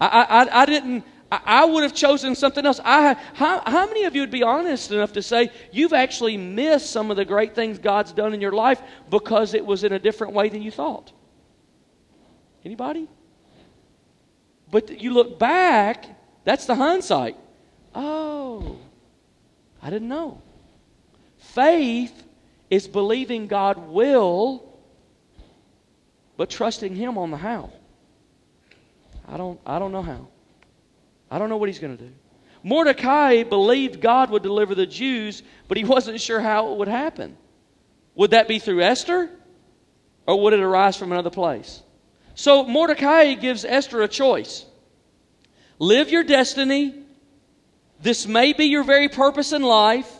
I, 0.00 0.06
I, 0.06 0.62
I 0.62 0.66
didn't. 0.66 1.02
I 1.32 1.64
would 1.64 1.82
have 1.82 1.94
chosen 1.94 2.36
something 2.36 2.64
else. 2.64 2.78
I, 2.84 3.14
how, 3.32 3.68
how 3.68 3.86
many 3.88 4.04
of 4.04 4.14
you 4.14 4.20
would 4.20 4.30
be 4.30 4.44
honest 4.44 4.92
enough 4.92 5.14
to 5.14 5.22
say 5.22 5.50
you've 5.72 5.92
actually 5.92 6.36
missed 6.36 6.90
some 6.90 7.10
of 7.10 7.16
the 7.16 7.24
great 7.24 7.56
things 7.56 7.80
God's 7.80 8.12
done 8.12 8.32
in 8.32 8.40
your 8.40 8.52
life 8.52 8.80
because 9.10 9.52
it 9.52 9.66
was 9.66 9.82
in 9.82 9.92
a 9.92 9.98
different 9.98 10.32
way 10.32 10.48
than 10.48 10.62
you 10.62 10.70
thought? 10.70 11.10
Anybody? 12.64 13.08
But 14.70 15.00
you 15.00 15.12
look 15.12 15.40
back, 15.40 16.06
that's 16.44 16.66
the 16.66 16.76
hindsight. 16.76 17.36
Oh, 17.96 18.78
I 19.82 19.90
didn't 19.90 20.08
know. 20.08 20.40
Faith 21.36 22.23
is 22.74 22.88
believing 22.88 23.46
God 23.46 23.78
will, 23.88 24.64
but 26.36 26.50
trusting 26.50 26.96
Him 26.96 27.16
on 27.16 27.30
the 27.30 27.36
how. 27.36 27.70
I 29.28 29.36
don't, 29.36 29.60
I 29.64 29.78
don't 29.78 29.92
know 29.92 30.02
how. 30.02 30.26
I 31.30 31.38
don't 31.38 31.48
know 31.48 31.56
what 31.56 31.68
he's 31.68 31.78
going 31.78 31.96
to 31.96 32.02
do. 32.02 32.10
Mordecai 32.62 33.44
believed 33.44 34.00
God 34.00 34.30
would 34.30 34.42
deliver 34.42 34.74
the 34.74 34.86
Jews, 34.86 35.42
but 35.68 35.76
he 35.76 35.84
wasn't 35.84 36.20
sure 36.20 36.40
how 36.40 36.72
it 36.72 36.78
would 36.78 36.88
happen. 36.88 37.36
Would 38.16 38.32
that 38.32 38.48
be 38.48 38.58
through 38.58 38.82
Esther? 38.82 39.30
Or 40.26 40.40
would 40.40 40.52
it 40.52 40.60
arise 40.60 40.96
from 40.96 41.12
another 41.12 41.30
place? 41.30 41.82
So 42.34 42.66
Mordecai 42.66 43.34
gives 43.34 43.64
Esther 43.64 44.02
a 44.02 44.08
choice 44.08 44.66
live 45.78 46.10
your 46.10 46.24
destiny. 46.24 46.94
This 48.00 48.26
may 48.26 48.52
be 48.52 48.64
your 48.64 48.82
very 48.82 49.08
purpose 49.08 49.52
in 49.52 49.62
life 49.62 50.10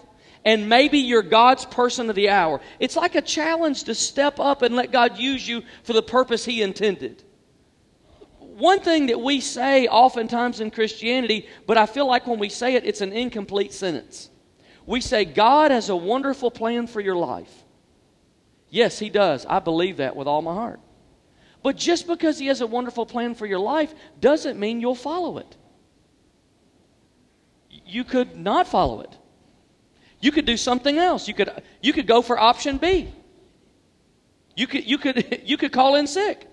and 0.45 0.69
maybe 0.69 0.99
you're 0.99 1.23
God's 1.23 1.65
person 1.65 2.11
of 2.11 2.17
the 2.17 2.29
hour. 2.29 2.61
It's 2.79 2.97
like 2.97 3.15
a 3.15 3.23
challenge 3.23 3.85
to 3.85 3.95
step 3.95 4.39
up 4.39 4.63
and 4.63 4.77
let 4.77 4.93
God 4.93 5.19
use 5.19 5.47
you 5.47 5.63
for 5.83 5.93
the 5.95 6.03
purpose 6.03 6.45
He 6.45 6.63
intended. 6.63 7.23
One 8.39 8.81
thing 8.81 9.07
that 9.07 9.21
we 9.21 9.41
say 9.41 9.89
oftentimes 9.89 10.61
in 10.61 10.71
Christianity, 10.71 11.49
but 11.67 11.77
I 11.77 11.87
feel 11.87 12.07
like 12.07 12.27
when 12.27 12.39
we 12.39 12.49
say 12.49 12.75
it, 12.75 12.85
it's 12.85 13.01
an 13.01 13.13
incomplete 13.13 13.73
sentence. 13.73 14.31
We 14.87 15.01
say, 15.01 15.25
God 15.25 15.71
has 15.71 15.89
a 15.89 15.97
wonderful 15.97 16.51
plan 16.51 16.87
for 16.87 17.01
your 17.01 17.17
life. 17.17 17.53
Yes, 18.69 18.99
He 18.99 19.09
does. 19.09 19.47
I 19.47 19.61
believe 19.61 19.97
that 19.97 20.15
with 20.15 20.29
all 20.29 20.43
my 20.43 20.53
heart. 20.53 20.81
But 21.63 21.77
just 21.77 22.07
because 22.07 22.39
He 22.39 22.47
has 22.47 22.61
a 22.61 22.67
wonderful 22.67 23.07
plan 23.07 23.35
for 23.35 23.47
your 23.47 23.59
life 23.59 23.95
doesn't 24.21 24.61
mean 24.61 24.81
you'll 24.81 24.95
follow 24.95 25.39
it. 25.39 25.57
You 27.87 28.05
could 28.05 28.37
not 28.37 28.69
follow 28.69 29.01
it. 29.01 29.17
You 30.25 30.33
could 30.33 30.47
do 30.47 30.57
something 30.57 30.97
else. 30.97 31.29
You 31.29 31.35
could, 31.35 31.51
you 31.83 31.93
could 31.93 32.07
go 32.07 32.23
for 32.23 32.39
option 32.39 32.79
B. 32.79 33.13
You 34.57 34.67
could, 34.67 34.87
you, 34.87 34.97
could, 34.97 35.43
you 35.45 35.59
could 35.59 35.71
call 35.71 35.97
in 35.97 36.07
sick. 36.07 36.49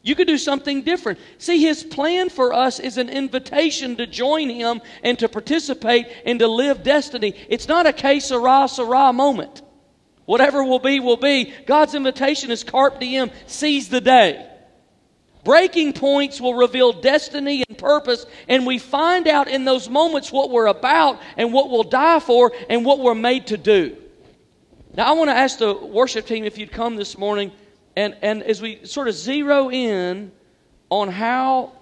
You 0.00 0.14
could 0.14 0.26
do 0.26 0.38
something 0.38 0.84
different. 0.84 1.18
See, 1.36 1.60
his 1.60 1.84
plan 1.84 2.30
for 2.30 2.54
us 2.54 2.80
is 2.80 2.96
an 2.96 3.10
invitation 3.10 3.96
to 3.96 4.06
join 4.06 4.48
him 4.48 4.80
and 5.02 5.18
to 5.18 5.28
participate 5.28 6.06
and 6.24 6.38
to 6.38 6.48
live 6.48 6.82
destiny. 6.82 7.34
It's 7.50 7.68
not 7.68 7.86
a 7.86 7.92
case 7.92 8.28
que 8.30 8.38
sera, 8.38 8.66
sera 8.66 9.12
moment. 9.12 9.60
Whatever 10.24 10.64
will 10.64 10.78
be, 10.78 10.98
will 10.98 11.18
be. 11.18 11.52
God's 11.66 11.94
invitation 11.94 12.50
is 12.50 12.64
carpe 12.64 13.00
diem, 13.00 13.30
seize 13.46 13.90
the 13.90 14.00
day. 14.00 14.48
Breaking 15.48 15.94
points 15.94 16.42
will 16.42 16.52
reveal 16.52 16.92
destiny 16.92 17.64
and 17.66 17.78
purpose, 17.78 18.26
and 18.48 18.66
we 18.66 18.78
find 18.78 19.26
out 19.26 19.48
in 19.48 19.64
those 19.64 19.88
moments 19.88 20.30
what 20.30 20.50
we're 20.50 20.66
about 20.66 21.18
and 21.38 21.54
what 21.54 21.70
we'll 21.70 21.84
die 21.84 22.20
for 22.20 22.52
and 22.68 22.84
what 22.84 22.98
we're 22.98 23.14
made 23.14 23.46
to 23.46 23.56
do. 23.56 23.96
Now, 24.94 25.08
I 25.08 25.12
want 25.12 25.30
to 25.30 25.34
ask 25.34 25.58
the 25.58 25.72
worship 25.72 26.26
team 26.26 26.44
if 26.44 26.58
you'd 26.58 26.70
come 26.70 26.96
this 26.96 27.16
morning, 27.16 27.50
and, 27.96 28.14
and 28.20 28.42
as 28.42 28.60
we 28.60 28.84
sort 28.84 29.08
of 29.08 29.14
zero 29.14 29.70
in 29.70 30.32
on 30.90 31.08
how, 31.08 31.72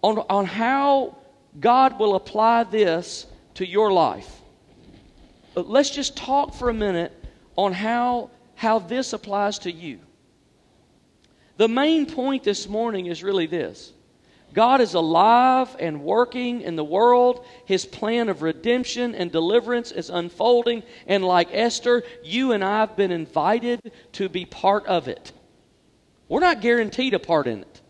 on, 0.00 0.18
on 0.30 0.44
how 0.44 1.16
God 1.58 1.98
will 1.98 2.14
apply 2.14 2.62
this 2.62 3.26
to 3.54 3.66
your 3.66 3.92
life, 3.92 4.30
uh, 5.56 5.62
let's 5.62 5.90
just 5.90 6.16
talk 6.16 6.54
for 6.54 6.68
a 6.68 6.74
minute 6.74 7.12
on 7.56 7.72
how, 7.72 8.30
how 8.54 8.78
this 8.78 9.12
applies 9.12 9.58
to 9.58 9.72
you. 9.72 9.98
The 11.58 11.68
main 11.68 12.06
point 12.06 12.44
this 12.44 12.68
morning 12.68 13.06
is 13.06 13.22
really 13.22 13.46
this 13.46 13.92
God 14.54 14.80
is 14.80 14.94
alive 14.94 15.76
and 15.78 16.02
working 16.02 16.62
in 16.62 16.76
the 16.76 16.84
world. 16.84 17.44
His 17.66 17.84
plan 17.84 18.28
of 18.28 18.42
redemption 18.42 19.14
and 19.14 19.30
deliverance 19.30 19.92
is 19.92 20.08
unfolding. 20.08 20.84
And 21.06 21.24
like 21.24 21.48
Esther, 21.52 22.04
you 22.22 22.52
and 22.52 22.64
I 22.64 22.78
have 22.80 22.96
been 22.96 23.10
invited 23.10 23.92
to 24.12 24.28
be 24.28 24.46
part 24.46 24.86
of 24.86 25.08
it. 25.08 25.32
We're 26.28 26.40
not 26.40 26.60
guaranteed 26.60 27.12
a 27.12 27.18
part 27.18 27.46
in 27.46 27.60
it. 27.60 27.82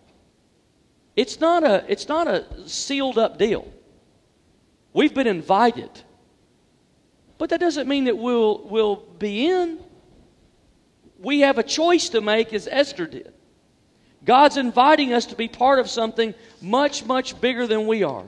It's 1.14 1.38
not 1.38 1.62
a, 1.62 1.84
it's 1.88 2.08
not 2.08 2.26
a 2.26 2.68
sealed 2.68 3.18
up 3.18 3.38
deal. 3.38 3.70
We've 4.94 5.14
been 5.14 5.26
invited. 5.26 5.90
But 7.36 7.50
that 7.50 7.60
doesn't 7.60 7.86
mean 7.86 8.04
that 8.04 8.16
we'll, 8.16 8.66
we'll 8.66 8.96
be 8.96 9.48
in. 9.48 9.78
We 11.18 11.40
have 11.40 11.58
a 11.58 11.62
choice 11.62 12.08
to 12.10 12.20
make 12.20 12.54
as 12.54 12.66
Esther 12.70 13.06
did. 13.06 13.34
God's 14.24 14.56
inviting 14.56 15.12
us 15.12 15.26
to 15.26 15.36
be 15.36 15.48
part 15.48 15.78
of 15.78 15.88
something 15.88 16.34
much, 16.60 17.04
much 17.04 17.40
bigger 17.40 17.66
than 17.66 17.86
we 17.86 18.02
are. 18.02 18.24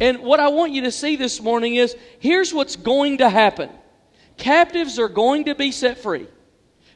And 0.00 0.20
what 0.20 0.40
I 0.40 0.48
want 0.48 0.72
you 0.72 0.82
to 0.82 0.92
see 0.92 1.16
this 1.16 1.40
morning 1.40 1.74
is 1.74 1.96
here's 2.18 2.54
what's 2.54 2.76
going 2.76 3.18
to 3.18 3.28
happen 3.28 3.70
captives 4.36 4.98
are 4.98 5.08
going 5.08 5.44
to 5.44 5.54
be 5.54 5.72
set 5.72 5.98
free. 5.98 6.26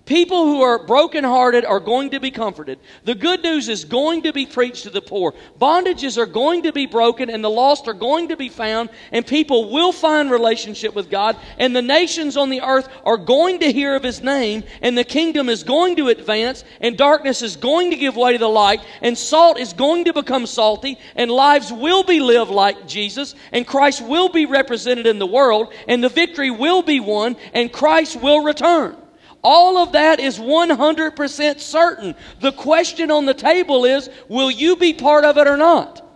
People 0.05 0.47
who 0.47 0.63
are 0.63 0.85
brokenhearted 0.85 1.65
are 1.65 1.79
going 1.79 2.11
to 2.11 2.19
be 2.19 2.33
comforted. 2.33 2.81
The 3.05 3.15
good 3.15 3.45
news 3.45 3.69
is 3.69 3.85
going 3.85 4.23
to 4.23 4.33
be 4.33 4.47
preached 4.47 4.83
to 4.83 4.91
the 4.91 5.01
poor. 5.01 5.33
Bondages 5.61 6.19
are 6.19 6.27
going 6.27 6.65
to 6.65 6.73
be 6.73 6.87
broken 6.87 7.31
and 7.31 7.43
the 7.43 7.51
lost 7.51 7.87
are 7.87 7.95
going 7.95 8.31
to 8.31 8.37
be 8.37 8.49
found 8.49 8.91
and 9.13 9.25
people 9.25 9.71
will 9.71 9.93
find 9.93 10.29
relationship 10.29 10.93
with 10.97 11.09
God 11.09 11.37
and 11.57 11.75
the 11.75 11.83
nations 11.83 12.37
on 12.37 12.51
the 12.51 12.63
earth 12.63 12.89
are 13.05 13.17
going 13.17 13.61
to 13.61 13.71
hear 13.73 13.95
of 13.95 14.03
His 14.03 14.21
name 14.21 14.65
and 14.81 14.99
the 14.99 15.05
kingdom 15.05 15.49
is 15.49 15.63
going 15.63 15.95
to 15.97 16.09
advance 16.09 16.65
and 16.81 16.99
darkness 16.99 17.41
is 17.41 17.55
going 17.55 17.91
to 17.91 17.97
give 17.97 18.17
way 18.17 18.33
to 18.33 18.39
the 18.39 18.49
light 18.49 18.81
and 19.03 19.17
salt 19.17 19.57
is 19.57 19.73
going 19.73 20.07
to 20.07 20.13
become 20.13 20.47
salty 20.47 20.99
and 21.15 21.31
lives 21.31 21.73
will 21.73 22.03
be 22.03 22.19
lived 22.19 22.51
like 22.51 22.89
Jesus 22.89 23.37
and 23.53 23.65
Christ 23.65 24.03
will 24.03 24.31
be 24.31 24.47
represented 24.47 25.07
in 25.07 25.21
the 25.21 25.27
world 25.27 25.73
and 25.87 26.03
the 26.03 26.09
victory 26.09 26.51
will 26.51 26.83
be 26.83 26.99
won 26.99 27.37
and 27.55 27.73
Christ 27.73 28.21
will 28.21 28.43
return. 28.43 28.97
All 29.45 29.79
of 29.79 29.93
that 29.93 30.21
is 30.21 30.39
100% 30.39 31.61
certain. 31.61 32.15
The 32.41 32.53
question 32.53 33.11
on 33.11 33.27
the 33.27 33.35
table 33.35 33.85
is 33.85 34.09
will 34.29 34.51
you 34.51 34.77
be 34.77 34.95
part 34.95 35.25
of 35.25 35.37
it 35.37 35.49
or 35.49 35.57
not? 35.57 36.07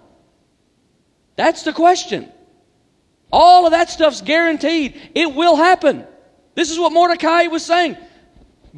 That's 1.34 1.62
the 1.62 1.72
question. 1.72 2.32
All 3.32 3.66
of 3.66 3.72
that 3.72 3.90
stuff's 3.90 4.22
guaranteed. 4.22 5.10
It 5.14 5.34
will 5.34 5.56
happen. 5.56 6.06
This 6.54 6.70
is 6.70 6.78
what 6.78 6.92
Mordecai 6.92 7.48
was 7.48 7.64
saying. 7.64 7.96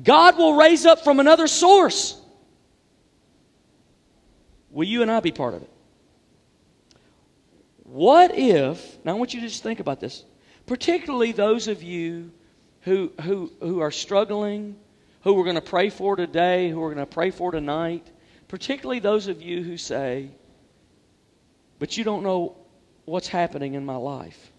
God 0.03 0.39
will 0.39 0.55
raise 0.55 0.87
up 0.87 1.05
from 1.05 1.21
another 1.21 1.47
source. 1.47 2.21
Will 4.71 4.87
you 4.87 5.03
and 5.03 5.11
I 5.11 5.21
be 5.21 5.33
part 5.33 5.55
of 5.55 5.63
it? 5.63 5.71
What 7.85 8.37
if, 8.37 8.99
now 9.05 9.13
I 9.13 9.15
want 9.15 9.35
you 9.35 9.41
to 9.41 9.49
just 9.49 9.63
think 9.63 9.81
about 9.81 10.01
this, 10.01 10.25
particularly 10.67 11.33
those 11.33 11.69
of 11.69 11.83
you 11.83 12.33
who, 12.89 13.13
who, 13.21 13.53
who 13.61 13.81
are 13.81 13.91
struggling, 13.91 14.75
who 15.23 15.35
we're 15.35 15.45
going 15.45 15.57
to 15.57 15.61
pray 15.61 15.91
for 15.91 16.17
today, 16.17 16.71
who 16.71 16.81
we're 16.81 16.95
going 16.95 17.07
to 17.07 17.15
pray 17.15 17.31
for 17.31 17.53
tonight, 17.53 18.11
particularly 18.49 18.99
those 18.99 19.29
of 19.29 19.43
you 19.43 19.63
who 19.63 19.77
say, 19.77 20.31
but 21.79 21.97
you 21.97 22.03
don't 22.03 22.23
know 22.23 22.57
what's 23.05 23.29
happening 23.29 23.75
in 23.75 23.85
my 23.85 23.97
life. 23.97 24.53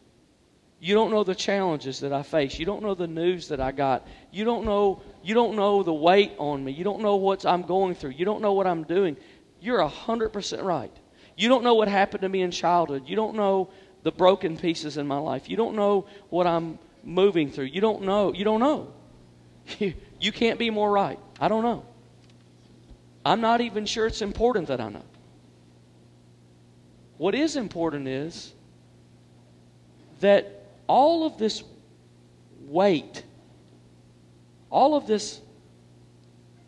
You 0.80 0.96
don't 0.96 1.12
know 1.12 1.26
the 1.26 1.36
challenges 1.36 2.00
that 2.02 2.14
I 2.14 2.24
face. 2.24 2.58
You 2.58 2.66
don't 2.66 2.82
know 2.82 2.94
the 2.94 3.08
news 3.08 3.50
that 3.50 3.60
I 3.60 3.74
got. 3.74 4.08
You 4.32 4.46
don't 4.46 4.64
know 4.64 5.02
you 5.22 5.34
don't 5.34 5.58
know 5.58 5.84
the 5.84 5.94
weight 5.94 6.32
on 6.38 6.64
me. 6.64 6.72
You 6.72 6.86
don't 6.86 7.02
know 7.02 7.18
what 7.18 7.46
I'm 7.46 7.64
going 7.64 7.96
through. 7.96 8.12
You 8.12 8.24
don't 8.24 8.42
know 8.42 8.54
what 8.54 8.66
I'm 8.66 8.84
doing. 8.84 9.18
You're 9.60 9.82
100% 9.82 10.64
right. 10.64 10.96
You 11.36 11.50
don't 11.50 11.66
know 11.66 11.74
what 11.74 11.90
happened 11.90 12.22
to 12.22 12.30
me 12.30 12.42
in 12.42 12.52
childhood. 12.52 13.04
You 13.08 13.18
don't 13.18 13.36
know 13.36 13.72
the 14.04 14.12
broken 14.14 14.56
pieces 14.56 14.96
in 14.96 15.06
my 15.06 15.18
life. 15.18 15.50
You 15.50 15.58
don't 15.58 15.76
know 15.76 16.06
what 16.30 16.48
I'm 16.48 16.80
moving 17.04 17.52
through. 17.52 17.66
You 17.66 17.82
don't 17.82 18.04
know. 18.04 18.34
You 18.34 18.44
don't 18.44 18.60
know. 18.60 18.94
you 19.80 20.32
can't 20.32 20.60
be 20.60 20.70
more 20.70 20.92
right. 20.92 21.20
I 21.40 21.48
don't 21.48 21.64
know. 21.64 21.86
I'm 23.26 23.42
not 23.42 23.62
even 23.62 23.86
sure 23.86 24.08
it's 24.08 24.22
important 24.22 24.68
that 24.68 24.80
I 24.80 24.90
know. 24.90 25.04
What 27.18 27.36
is 27.36 27.56
important 27.56 28.08
is 28.08 28.54
that 30.22 30.66
all 30.88 31.26
of 31.26 31.38
this 31.38 31.64
weight, 32.62 33.24
all 34.70 34.96
of 34.96 35.06
this 35.06 35.42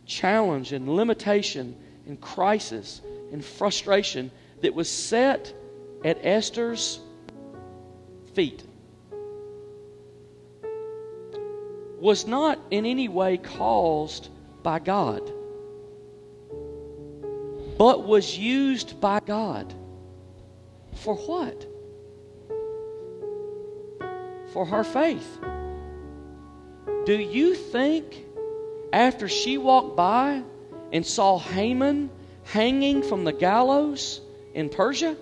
challenge 0.05 0.73
and 0.73 0.89
limitation 0.89 1.75
and 2.05 2.19
crisis 2.19 3.01
and 3.31 3.43
frustration 3.43 4.29
that 4.61 4.73
was 4.73 4.89
set 4.89 5.53
at 6.03 6.17
Esther's 6.25 6.99
feet 8.33 8.63
was 12.01 12.27
not 12.27 12.59
in 12.71 12.85
any 12.85 13.07
way 13.07 13.37
caused 13.37 14.27
by 14.63 14.79
God, 14.79 15.31
but 17.77 18.05
was 18.05 18.37
used 18.37 18.99
by 18.99 19.21
God. 19.21 19.73
For 20.95 21.15
what? 21.15 21.71
for 24.51 24.65
her 24.65 24.83
faith. 24.83 25.39
Do 27.05 27.17
you 27.17 27.55
think 27.55 28.25
after 28.93 29.27
she 29.27 29.57
walked 29.57 29.95
by 29.95 30.43
and 30.91 31.05
saw 31.05 31.39
Haman 31.39 32.09
hanging 32.43 33.01
from 33.01 33.23
the 33.23 33.33
gallows 33.33 34.21
in 34.53 34.69
Persia 34.69 35.15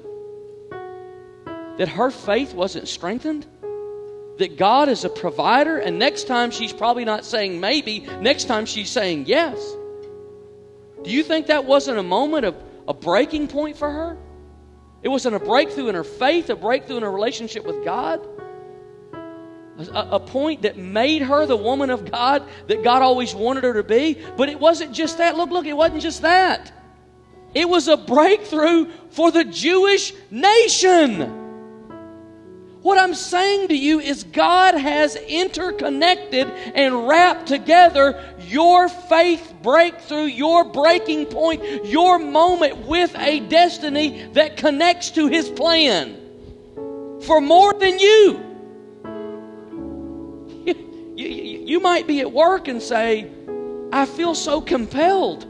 that 1.78 1.88
her 1.88 2.12
faith 2.12 2.54
wasn't 2.54 2.88
strengthened? 2.88 3.46
That 4.40 4.58
God 4.58 4.90
is 4.90 5.06
a 5.06 5.10
provider, 5.10 5.78
and 5.78 6.00
next 6.00 6.28
time 6.28 6.52
she's 6.52 6.74
probably 6.74 7.06
not 7.06 7.24
saying 7.24 7.60
maybe, 7.60 8.02
next 8.22 8.46
time 8.46 8.66
she's 8.66 8.90
saying 8.90 9.26
yes. 9.28 9.58
Do 11.04 11.12
you 11.12 11.24
think 11.24 11.48
that 11.48 11.66
wasn't 11.66 12.00
a 12.00 12.04
moment 12.04 12.46
of 12.46 12.56
a 12.88 12.94
breaking 12.94 13.48
point 13.48 13.78
for 13.78 13.90
her? 13.90 14.18
It 15.02 15.10
wasn't 15.10 15.36
a 15.36 15.40
breakthrough 15.40 15.88
in 15.88 15.96
her 15.96 16.04
faith, 16.04 16.50
a 16.50 16.56
breakthrough 16.56 16.98
in 16.98 17.04
her 17.04 17.12
relationship 17.12 17.66
with 17.66 17.86
God? 17.86 18.26
a, 19.88 20.08
a, 20.12 20.20
point 20.20 20.64
that 20.64 20.78
made 20.78 21.22
her 21.22 21.46
the 21.46 21.56
woman 21.56 21.90
of 21.90 22.12
God 22.12 22.44
that 22.68 22.84
God 22.84 23.02
always 23.02 23.34
wanted 23.34 23.64
her 23.64 23.74
to 23.74 23.84
be. 23.84 24.18
But 24.36 24.50
it 24.50 24.60
wasn't 24.60 24.94
just 24.94 25.20
that. 25.20 25.38
Look, 25.38 25.52
look, 25.52 25.66
it 25.66 25.78
wasn't 25.78 26.02
just 26.02 26.22
that. 26.24 26.72
It 27.54 27.68
was 27.68 27.88
a 27.88 27.98
breakthrough 27.98 28.92
for 29.10 29.32
the 29.32 29.44
Jewish 29.44 30.14
nation. 30.30 31.39
What 32.90 32.98
I'm 32.98 33.14
saying 33.14 33.68
to 33.68 33.78
you 33.78 34.00
is 34.00 34.24
God 34.24 34.74
has 34.74 35.16
interconnected 35.16 36.48
and 36.74 37.08
wrapped 37.08 37.46
together 37.46 38.20
your 38.48 38.90
faith 38.90 39.54
breakthrough, 39.62 40.24
your 40.24 40.64
breaking 40.64 41.28
point, 41.28 41.86
your 41.86 42.18
moment 42.18 42.88
with 42.88 43.16
a 43.16 43.42
destiny 43.42 44.24
that 44.34 44.58
connects 44.58 45.12
to 45.12 45.28
His 45.28 45.52
plan 45.52 46.18
for 47.22 47.40
more 47.40 47.76
than 47.76 48.00
you. 48.00 48.40
You, 51.16 51.28
you, 51.28 51.80
might 51.82 52.08
be 52.08 52.22
at 52.22 52.32
work 52.32 52.70
and 52.70 52.82
say, 52.82 53.30
I 53.92 54.06
feel 54.06 54.34
so 54.34 54.62
compelled. 54.62 55.46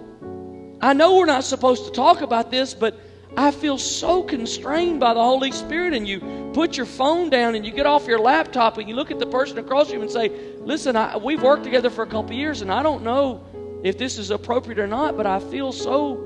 I 0.81 0.93
know 0.93 1.15
we're 1.15 1.27
not 1.27 1.43
supposed 1.43 1.85
to 1.85 1.91
talk 1.91 2.21
about 2.21 2.49
this, 2.49 2.73
but 2.73 2.99
I 3.37 3.51
feel 3.51 3.77
so 3.77 4.23
constrained 4.23 4.99
by 4.99 5.13
the 5.13 5.21
Holy 5.21 5.51
Spirit. 5.51 5.93
And 5.93 6.07
you 6.07 6.51
put 6.53 6.77
your 6.77 6.85
phone 6.85 7.29
down 7.29 7.55
and 7.55 7.65
you 7.65 7.71
get 7.71 7.85
off 7.85 8.07
your 8.07 8.19
laptop 8.19 8.77
and 8.77 8.89
you 8.89 8.95
look 8.95 9.11
at 9.11 9.19
the 9.19 9.27
person 9.27 9.57
across 9.57 9.91
you 9.91 10.01
and 10.01 10.09
say, 10.09 10.31
Listen, 10.59 10.95
I, 10.95 11.17
we've 11.17 11.41
worked 11.41 11.63
together 11.63 11.89
for 11.89 12.03
a 12.03 12.07
couple 12.07 12.33
years 12.33 12.61
and 12.61 12.71
I 12.71 12.83
don't 12.83 13.03
know 13.03 13.43
if 13.83 13.97
this 13.97 14.17
is 14.17 14.31
appropriate 14.31 14.79
or 14.79 14.87
not, 14.87 15.15
but 15.15 15.25
I 15.25 15.39
feel 15.39 15.71
so 15.71 16.25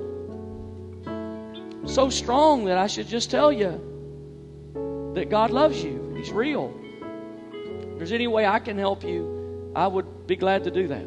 so 1.86 2.10
strong 2.10 2.66
that 2.66 2.78
I 2.78 2.88
should 2.88 3.08
just 3.08 3.30
tell 3.30 3.52
you 3.52 3.82
that 5.16 5.30
God 5.30 5.52
loves 5.52 5.84
you. 5.84 6.14
He's 6.18 6.32
real 6.32 6.74
there's 8.04 8.12
any 8.12 8.28
way 8.28 8.46
I 8.46 8.60
can 8.60 8.78
help 8.78 9.02
you, 9.04 9.72
I 9.76 9.88
would 9.88 10.28
be 10.28 10.36
glad 10.36 10.66
to 10.66 10.72
do 10.72 10.88
that. 10.90 11.06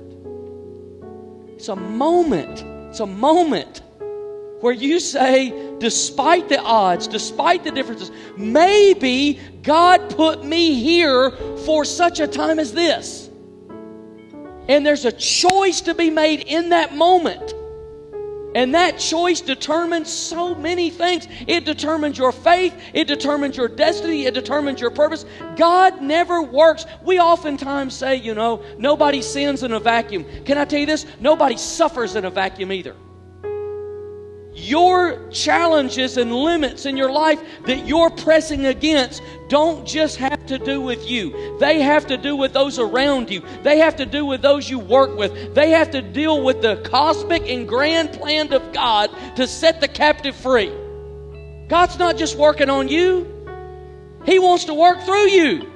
It's 1.55 1.69
a 1.69 1.77
moment. 1.77 2.63
It's 2.89 3.01
a 3.01 3.07
moment 3.07 3.83
where 4.61 4.73
you 4.73 5.01
say, 5.01 5.77
despite 5.79 6.49
the 6.49 6.61
odds, 6.61 7.07
despite 7.07 7.65
the 7.65 7.71
differences, 7.71 8.11
maybe 8.37 9.39
God 9.63 10.11
put 10.11 10.45
me 10.45 10.83
here 10.83 11.31
for 11.65 11.85
such 11.85 12.21
a 12.21 12.27
time 12.27 12.59
as 12.59 12.73
this. 12.73 13.29
And 14.69 14.85
there's 14.85 15.05
a 15.05 15.13
choice 15.13 15.83
to 15.83 15.95
be 15.95 16.11
made 16.11 16.41
in 16.41 16.71
that 16.71 16.95
moment. 16.95 17.55
And 18.55 18.75
that 18.75 18.99
choice 18.99 19.43
determines 19.43 20.11
so 20.11 20.55
many 20.55 20.89
things. 20.89 21.29
It 21.47 21.67
determines 21.67 22.17
your 22.17 22.33
faith, 22.33 22.75
it 22.95 23.07
determines 23.07 23.59
your 23.59 23.69
destiny, 23.69 24.25
it 24.25 24.33
determines 24.33 24.81
your 24.81 24.91
purpose. 24.91 25.27
God 25.57 26.01
never 26.01 26.41
works. 26.41 26.87
We 27.03 27.21
oftentimes 27.21 27.95
say, 27.95 28.17
you 28.17 28.35
know, 28.35 28.63
nobody 28.79 29.21
sins 29.21 29.63
in 29.63 29.73
a 29.73 29.81
vacuum. 29.81 30.25
Can 30.47 30.57
I 30.57 30.65
tell 30.65 30.81
you 30.81 30.87
this? 30.87 31.05
Nobody 31.21 31.59
suffers 31.59 32.17
in 32.17 32.25
a 32.25 32.31
vacuum 32.31 32.73
either. 32.73 32.97
Your 34.59 35.29
challenges 35.29 36.17
and 36.17 36.35
limits 36.35 36.87
in 36.87 36.97
your 36.97 37.13
life 37.13 37.39
that 37.67 37.87
you're 37.87 38.09
pressing 38.09 38.65
against 38.65 39.23
don't 39.49 39.87
just 39.87 40.17
have 40.17 40.47
to 40.47 40.59
do 40.59 40.81
with 40.81 41.07
you. 41.07 41.59
They 41.61 41.83
have 41.83 42.07
to 42.07 42.17
do 42.17 42.35
with 42.35 42.55
those 42.55 42.79
around 42.79 43.29
you. 43.29 43.43
They 43.63 43.77
have 43.79 43.97
to 43.97 44.07
do 44.07 44.25
with 44.25 44.41
those 44.41 44.71
you 44.71 44.79
work 44.79 45.15
with. 45.15 45.55
They 45.55 45.71
have 45.71 45.91
to 45.91 46.01
deal 46.01 46.43
with 46.43 46.63
the 46.63 46.77
cosmic 46.77 47.47
and 47.47 47.69
grand 47.69 48.15
plan 48.15 48.51
of 48.55 48.73
God 48.73 49.11
to 49.37 49.47
set 49.47 49.83
the 49.83 49.89
captive 49.89 50.35
free. 50.35 50.73
God's 51.69 51.99
not 51.99 52.17
just 52.17 52.39
working 52.39 52.71
on 52.71 52.89
you, 52.89 53.27
He 54.25 54.39
wants 54.39 54.65
to 54.65 54.75
work 54.75 55.03
through 55.03 55.29
you. 55.29 55.71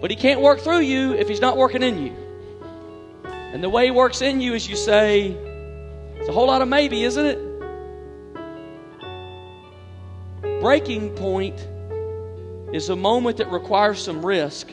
But 0.00 0.10
He 0.10 0.16
can't 0.16 0.40
work 0.40 0.60
through 0.60 0.80
you 0.80 1.12
if 1.12 1.28
He's 1.28 1.42
not 1.42 1.58
working 1.58 1.82
in 1.82 2.02
you. 2.02 2.16
And 3.24 3.62
the 3.62 3.68
way 3.68 3.84
He 3.84 3.90
works 3.90 4.22
in 4.22 4.40
you 4.40 4.54
is 4.54 4.66
you 4.66 4.76
say, 4.76 5.36
it's 6.20 6.28
a 6.28 6.32
whole 6.32 6.48
lot 6.48 6.60
of 6.60 6.68
maybe, 6.68 7.02
isn't 7.02 7.24
it? 7.24 7.38
Breaking 10.60 11.08
point 11.16 11.66
is 12.74 12.90
a 12.90 12.96
moment 12.96 13.38
that 13.38 13.50
requires 13.50 14.02
some 14.02 14.24
risk, 14.24 14.70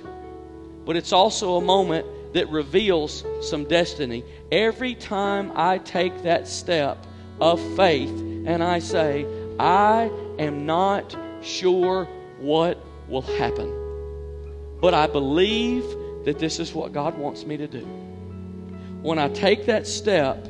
but 0.84 0.98
it's 0.98 1.14
also 1.14 1.56
a 1.56 1.62
moment 1.62 2.06
that 2.34 2.50
reveals 2.50 3.24
some 3.40 3.64
destiny. 3.64 4.26
Every 4.52 4.94
time 4.94 5.54
I 5.56 5.78
take 5.78 6.24
that 6.24 6.50
step 6.50 7.08
of 7.40 7.62
faith 7.78 8.12
and 8.46 8.62
I 8.62 8.80
say, 8.80 9.26
I 9.58 10.12
am 10.38 10.66
not 10.66 11.16
sure 11.42 12.10
what 12.40 12.84
will 13.08 13.22
happen, 13.22 13.74
but 14.82 14.94
I 14.94 15.08
believe 15.08 15.86
that 16.26 16.40
this 16.40 16.60
is 16.60 16.74
what 16.74 16.92
God 16.92 17.18
wants 17.18 17.46
me 17.46 17.56
to 17.56 17.68
do. 17.68 17.86
When 19.02 19.18
I 19.18 19.30
take 19.30 19.68
that 19.68 19.88
step, 19.88 20.46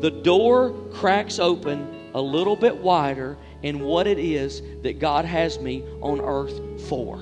the 0.00 0.10
door 0.10 0.74
cracks 0.92 1.38
open 1.38 2.10
a 2.14 2.20
little 2.20 2.56
bit 2.56 2.76
wider 2.76 3.36
in 3.62 3.80
what 3.80 4.06
it 4.06 4.18
is 4.18 4.62
that 4.82 4.98
God 4.98 5.24
has 5.24 5.58
me 5.60 5.84
on 6.00 6.20
earth 6.20 6.88
for. 6.88 7.16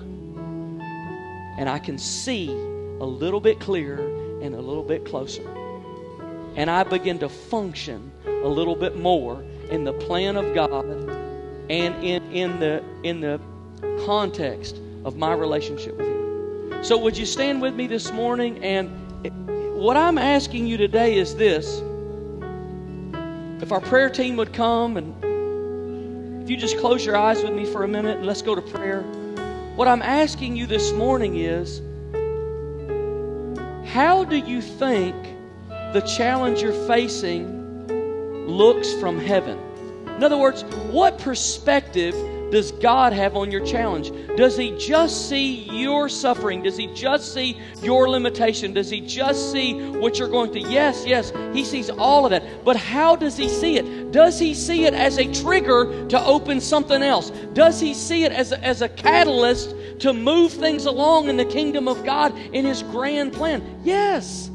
And 1.58 1.68
I 1.68 1.78
can 1.78 1.98
see 1.98 2.48
a 2.48 3.04
little 3.04 3.40
bit 3.40 3.58
clearer 3.58 4.06
and 4.40 4.54
a 4.54 4.60
little 4.60 4.84
bit 4.84 5.04
closer. 5.04 5.42
And 6.54 6.70
I 6.70 6.84
begin 6.84 7.18
to 7.18 7.28
function 7.28 8.12
a 8.24 8.48
little 8.48 8.76
bit 8.76 8.96
more 8.96 9.42
in 9.70 9.84
the 9.84 9.92
plan 9.92 10.36
of 10.36 10.54
God 10.54 10.84
and 11.68 12.04
in, 12.04 12.32
in, 12.32 12.60
the, 12.60 12.82
in 13.02 13.20
the 13.20 13.40
context 14.06 14.80
of 15.04 15.16
my 15.16 15.34
relationship 15.34 15.96
with 15.96 16.06
Him. 16.06 16.84
So, 16.84 16.96
would 16.98 17.16
you 17.16 17.26
stand 17.26 17.60
with 17.60 17.74
me 17.74 17.88
this 17.88 18.12
morning? 18.12 18.62
And 18.62 18.90
what 19.76 19.96
I'm 19.96 20.16
asking 20.16 20.66
you 20.66 20.76
today 20.76 21.18
is 21.18 21.34
this 21.34 21.82
if 23.60 23.72
our 23.72 23.80
prayer 23.80 24.08
team 24.08 24.36
would 24.36 24.52
come 24.52 24.96
and 24.96 26.42
if 26.42 26.50
you 26.50 26.56
just 26.56 26.78
close 26.78 27.04
your 27.04 27.16
eyes 27.16 27.42
with 27.42 27.52
me 27.52 27.64
for 27.66 27.84
a 27.84 27.88
minute 27.88 28.18
and 28.18 28.26
let's 28.26 28.42
go 28.42 28.54
to 28.54 28.62
prayer. 28.62 29.02
What 29.74 29.88
I'm 29.88 30.02
asking 30.02 30.56
you 30.56 30.66
this 30.66 30.92
morning 30.92 31.36
is 31.36 31.80
how 33.92 34.24
do 34.24 34.36
you 34.36 34.62
think 34.62 35.14
the 35.92 36.00
challenge 36.00 36.62
you're 36.62 36.86
facing 36.86 38.46
looks 38.46 38.92
from 38.94 39.18
heaven? 39.18 39.58
In 40.16 40.24
other 40.24 40.36
words, 40.36 40.62
what 40.90 41.18
perspective 41.18 42.14
does 42.50 42.72
God 42.72 43.12
have 43.12 43.36
on 43.36 43.50
your 43.50 43.64
challenge? 43.64 44.10
Does 44.36 44.56
He 44.56 44.76
just 44.78 45.28
see 45.28 45.64
your 45.70 46.08
suffering? 46.08 46.62
Does 46.62 46.76
He 46.76 46.86
just 46.88 47.34
see 47.34 47.60
your 47.82 48.08
limitation? 48.08 48.72
Does 48.72 48.90
He 48.90 49.00
just 49.00 49.52
see 49.52 49.74
what 49.90 50.18
you're 50.18 50.28
going 50.28 50.52
through? 50.52 50.70
Yes, 50.70 51.04
yes, 51.06 51.32
He 51.52 51.64
sees 51.64 51.90
all 51.90 52.24
of 52.24 52.30
that. 52.30 52.64
But 52.64 52.76
how 52.76 53.16
does 53.16 53.36
He 53.36 53.48
see 53.48 53.76
it? 53.76 54.12
Does 54.12 54.38
He 54.38 54.54
see 54.54 54.84
it 54.86 54.94
as 54.94 55.18
a 55.18 55.30
trigger 55.32 56.06
to 56.08 56.24
open 56.24 56.60
something 56.60 57.02
else? 57.02 57.30
Does 57.52 57.80
He 57.80 57.92
see 57.92 58.24
it 58.24 58.32
as 58.32 58.52
a, 58.52 58.64
as 58.64 58.82
a 58.82 58.88
catalyst 58.88 59.74
to 60.00 60.12
move 60.12 60.52
things 60.52 60.86
along 60.86 61.28
in 61.28 61.36
the 61.36 61.44
kingdom 61.44 61.86
of 61.86 62.04
God 62.04 62.36
in 62.38 62.64
His 62.64 62.82
grand 62.82 63.32
plan? 63.32 63.80
Yes. 63.84 64.50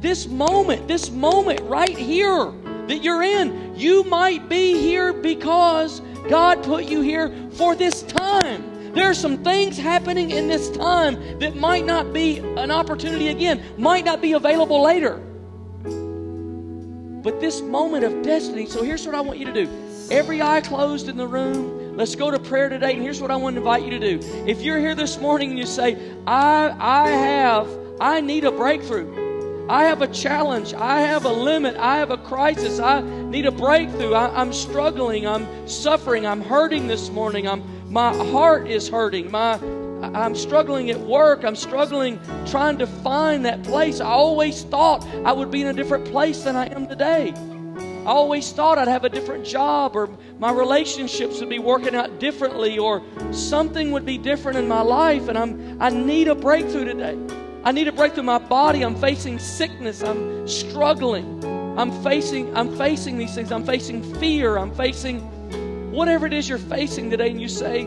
This 0.00 0.28
moment, 0.28 0.86
this 0.86 1.10
moment 1.10 1.60
right 1.62 1.96
here 1.96 2.52
that 2.86 3.02
you're 3.02 3.22
in, 3.22 3.74
you 3.76 4.04
might 4.04 4.48
be 4.48 4.78
here 4.78 5.12
because 5.12 6.00
God 6.28 6.62
put 6.62 6.84
you 6.84 7.00
here 7.00 7.34
for 7.52 7.74
this 7.74 8.02
time. 8.02 8.92
There 8.92 9.08
are 9.08 9.14
some 9.14 9.44
things 9.44 9.76
happening 9.76 10.30
in 10.30 10.48
this 10.48 10.70
time 10.70 11.38
that 11.38 11.56
might 11.56 11.84
not 11.84 12.12
be 12.12 12.38
an 12.38 12.70
opportunity 12.70 13.28
again, 13.28 13.62
might 13.76 14.04
not 14.04 14.20
be 14.20 14.32
available 14.32 14.82
later. 14.82 15.18
But 17.22 17.40
this 17.40 17.60
moment 17.60 18.04
of 18.04 18.22
destiny, 18.22 18.66
so 18.66 18.82
here's 18.82 19.04
what 19.04 19.14
I 19.14 19.20
want 19.20 19.38
you 19.38 19.46
to 19.46 19.52
do. 19.52 19.68
Every 20.10 20.40
eye 20.40 20.62
closed 20.62 21.08
in 21.08 21.16
the 21.16 21.26
room, 21.26 21.96
let's 21.96 22.14
go 22.14 22.30
to 22.30 22.38
prayer 22.38 22.68
today. 22.68 22.94
And 22.94 23.02
here's 23.02 23.20
what 23.20 23.30
I 23.30 23.36
want 23.36 23.54
to 23.54 23.60
invite 23.60 23.84
you 23.84 23.90
to 23.90 23.98
do. 23.98 24.20
If 24.46 24.62
you're 24.62 24.78
here 24.78 24.94
this 24.94 25.18
morning 25.18 25.50
and 25.50 25.58
you 25.58 25.66
say, 25.66 25.98
I, 26.26 26.74
I 26.78 27.10
have, 27.10 27.68
I 28.00 28.20
need 28.20 28.44
a 28.44 28.50
breakthrough. 28.50 29.27
I 29.68 29.84
have 29.84 30.00
a 30.00 30.06
challenge. 30.06 30.72
I 30.72 31.02
have 31.02 31.26
a 31.26 31.32
limit. 31.32 31.76
I 31.76 31.98
have 31.98 32.10
a 32.10 32.16
crisis. 32.16 32.80
I 32.80 33.02
need 33.02 33.44
a 33.44 33.50
breakthrough. 33.50 34.14
I, 34.14 34.40
am 34.40 34.50
struggling. 34.50 35.26
I'm 35.26 35.68
suffering. 35.68 36.26
I'm 36.26 36.40
hurting 36.40 36.86
this 36.86 37.10
morning. 37.10 37.46
I'm, 37.46 37.62
my 37.92 38.16
heart 38.30 38.66
is 38.66 38.88
hurting. 38.88 39.30
My, 39.30 39.56
I'm 40.02 40.34
struggling 40.34 40.90
at 40.90 40.98
work. 40.98 41.44
I'm 41.44 41.54
struggling 41.54 42.18
trying 42.46 42.78
to 42.78 42.86
find 42.86 43.44
that 43.44 43.62
place. 43.62 44.00
I 44.00 44.06
always 44.06 44.62
thought 44.62 45.06
I 45.26 45.32
would 45.32 45.50
be 45.50 45.60
in 45.60 45.66
a 45.66 45.74
different 45.74 46.06
place 46.06 46.44
than 46.44 46.56
I 46.56 46.66
am 46.72 46.88
today. 46.88 47.34
I 47.76 48.10
always 48.10 48.50
thought 48.52 48.78
I'd 48.78 48.88
have 48.88 49.04
a 49.04 49.10
different 49.10 49.44
job 49.44 49.96
or 49.96 50.08
my 50.38 50.50
relationships 50.50 51.40
would 51.40 51.50
be 51.50 51.58
working 51.58 51.94
out 51.94 52.18
differently 52.18 52.78
or 52.78 53.02
something 53.32 53.90
would 53.90 54.06
be 54.06 54.16
different 54.16 54.56
in 54.56 54.66
my 54.66 54.80
life 54.80 55.28
and 55.28 55.36
I'm 55.36 55.82
I 55.82 55.90
need 55.90 56.28
a 56.28 56.34
breakthrough 56.34 56.86
today. 56.86 57.18
I 57.64 57.72
need 57.72 57.88
a 57.88 57.92
breakthrough 57.92 58.22
my 58.24 58.38
body. 58.38 58.82
I'm 58.82 58.96
facing 58.96 59.38
sickness. 59.38 60.02
I'm 60.02 60.46
struggling. 60.46 61.44
I'm 61.78 61.90
facing 62.02 62.56
I'm 62.56 62.76
facing 62.76 63.18
these 63.18 63.34
things. 63.34 63.52
I'm 63.52 63.64
facing 63.64 64.02
fear. 64.14 64.56
I'm 64.56 64.74
facing 64.74 65.20
whatever 65.92 66.26
it 66.26 66.32
is 66.32 66.48
you're 66.48 66.58
facing 66.58 67.10
today 67.10 67.30
and 67.30 67.40
you 67.40 67.48
say, 67.48 67.86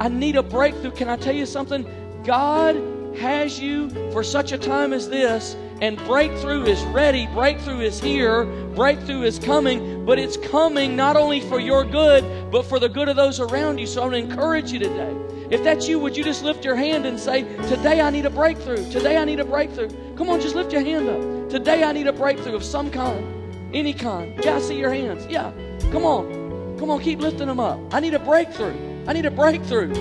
"I 0.00 0.08
need 0.08 0.36
a 0.36 0.42
breakthrough." 0.42 0.92
Can 0.92 1.08
I 1.08 1.16
tell 1.16 1.34
you 1.34 1.46
something? 1.46 1.86
God 2.24 2.76
has 3.18 3.60
you 3.60 3.88
for 4.12 4.22
such 4.22 4.52
a 4.52 4.58
time 4.58 4.92
as 4.92 5.08
this, 5.08 5.56
and 5.80 5.96
breakthrough 6.06 6.64
is 6.64 6.82
ready. 6.86 7.26
Breakthrough 7.28 7.80
is 7.80 8.00
here. 8.00 8.44
Breakthrough 8.74 9.22
is 9.22 9.38
coming, 9.38 10.04
but 10.04 10.18
it's 10.18 10.36
coming 10.36 10.96
not 10.96 11.16
only 11.16 11.40
for 11.40 11.58
your 11.60 11.84
good, 11.84 12.50
but 12.50 12.64
for 12.64 12.78
the 12.78 12.88
good 12.88 13.08
of 13.08 13.16
those 13.16 13.40
around 13.40 13.78
you. 13.78 13.86
So 13.86 14.00
I 14.00 14.04
want 14.04 14.14
to 14.14 14.18
encourage 14.18 14.72
you 14.72 14.78
today. 14.78 15.16
If 15.50 15.62
that's 15.62 15.86
you, 15.86 15.98
would 15.98 16.16
you 16.16 16.24
just 16.24 16.42
lift 16.42 16.64
your 16.64 16.74
hand 16.74 17.06
and 17.06 17.18
say, 17.20 17.42
Today 17.68 18.00
I 18.00 18.10
need 18.10 18.24
a 18.26 18.30
breakthrough. 18.30 18.90
Today 18.90 19.16
I 19.16 19.24
need 19.24 19.40
a 19.40 19.44
breakthrough. 19.44 19.90
Come 20.16 20.30
on, 20.30 20.40
just 20.40 20.54
lift 20.54 20.72
your 20.72 20.82
hand 20.82 21.08
up. 21.08 21.50
Today 21.50 21.84
I 21.84 21.92
need 21.92 22.06
a 22.06 22.12
breakthrough 22.12 22.54
of 22.54 22.64
some 22.64 22.90
kind, 22.90 23.74
any 23.74 23.92
kind. 23.92 24.42
Yeah, 24.42 24.56
I 24.56 24.60
see 24.60 24.78
your 24.78 24.92
hands. 24.92 25.26
Yeah, 25.26 25.52
come 25.92 26.04
on. 26.04 26.76
Come 26.78 26.90
on, 26.90 27.00
keep 27.00 27.20
lifting 27.20 27.46
them 27.46 27.60
up. 27.60 27.78
I 27.92 28.00
need 28.00 28.14
a 28.14 28.18
breakthrough. 28.18 28.74
I 29.06 29.12
need 29.12 29.26
a 29.26 29.30
breakthrough. 29.30 29.92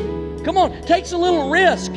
Come 0.43 0.57
on, 0.57 0.81
takes 0.83 1.11
a 1.11 1.17
little 1.17 1.49
risk. 1.49 1.91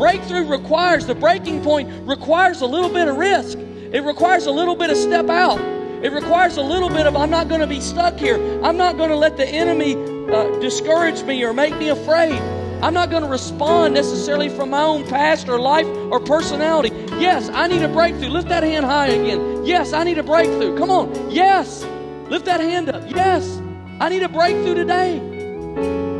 Breakthrough 0.00 0.46
requires, 0.46 1.04
the 1.04 1.14
breaking 1.14 1.62
point 1.62 1.86
requires 2.08 2.62
a 2.62 2.66
little 2.66 2.88
bit 2.88 3.06
of 3.06 3.18
risk. 3.18 3.58
It 3.58 4.02
requires 4.02 4.46
a 4.46 4.50
little 4.50 4.74
bit 4.74 4.88
of 4.88 4.96
step 4.96 5.28
out. 5.28 5.60
It 6.02 6.10
requires 6.10 6.56
a 6.56 6.62
little 6.62 6.88
bit 6.88 7.06
of, 7.06 7.16
I'm 7.16 7.28
not 7.28 7.48
going 7.48 7.60
to 7.60 7.66
be 7.66 7.82
stuck 7.82 8.16
here. 8.16 8.36
I'm 8.64 8.78
not 8.78 8.96
going 8.96 9.10
to 9.10 9.16
let 9.16 9.36
the 9.36 9.46
enemy 9.46 9.96
uh, 10.32 10.58
discourage 10.58 11.22
me 11.24 11.44
or 11.44 11.52
make 11.52 11.76
me 11.76 11.90
afraid. 11.90 12.40
I'm 12.82 12.94
not 12.94 13.10
going 13.10 13.24
to 13.24 13.28
respond 13.28 13.92
necessarily 13.92 14.48
from 14.48 14.70
my 14.70 14.84
own 14.84 15.06
past 15.06 15.50
or 15.50 15.60
life 15.60 15.86
or 16.10 16.18
personality. 16.18 16.96
Yes, 17.20 17.50
I 17.50 17.66
need 17.66 17.82
a 17.82 17.88
breakthrough. 17.88 18.30
Lift 18.30 18.48
that 18.48 18.62
hand 18.62 18.86
high 18.86 19.08
again. 19.08 19.66
Yes, 19.66 19.92
I 19.92 20.04
need 20.04 20.16
a 20.16 20.22
breakthrough. 20.22 20.78
Come 20.78 20.90
on. 20.90 21.30
Yes. 21.30 21.84
Lift 22.30 22.46
that 22.46 22.60
hand 22.60 22.88
up. 22.88 23.04
Yes, 23.06 23.60
I 24.00 24.08
need 24.08 24.22
a 24.22 24.30
breakthrough 24.30 24.76
today. 24.76 25.29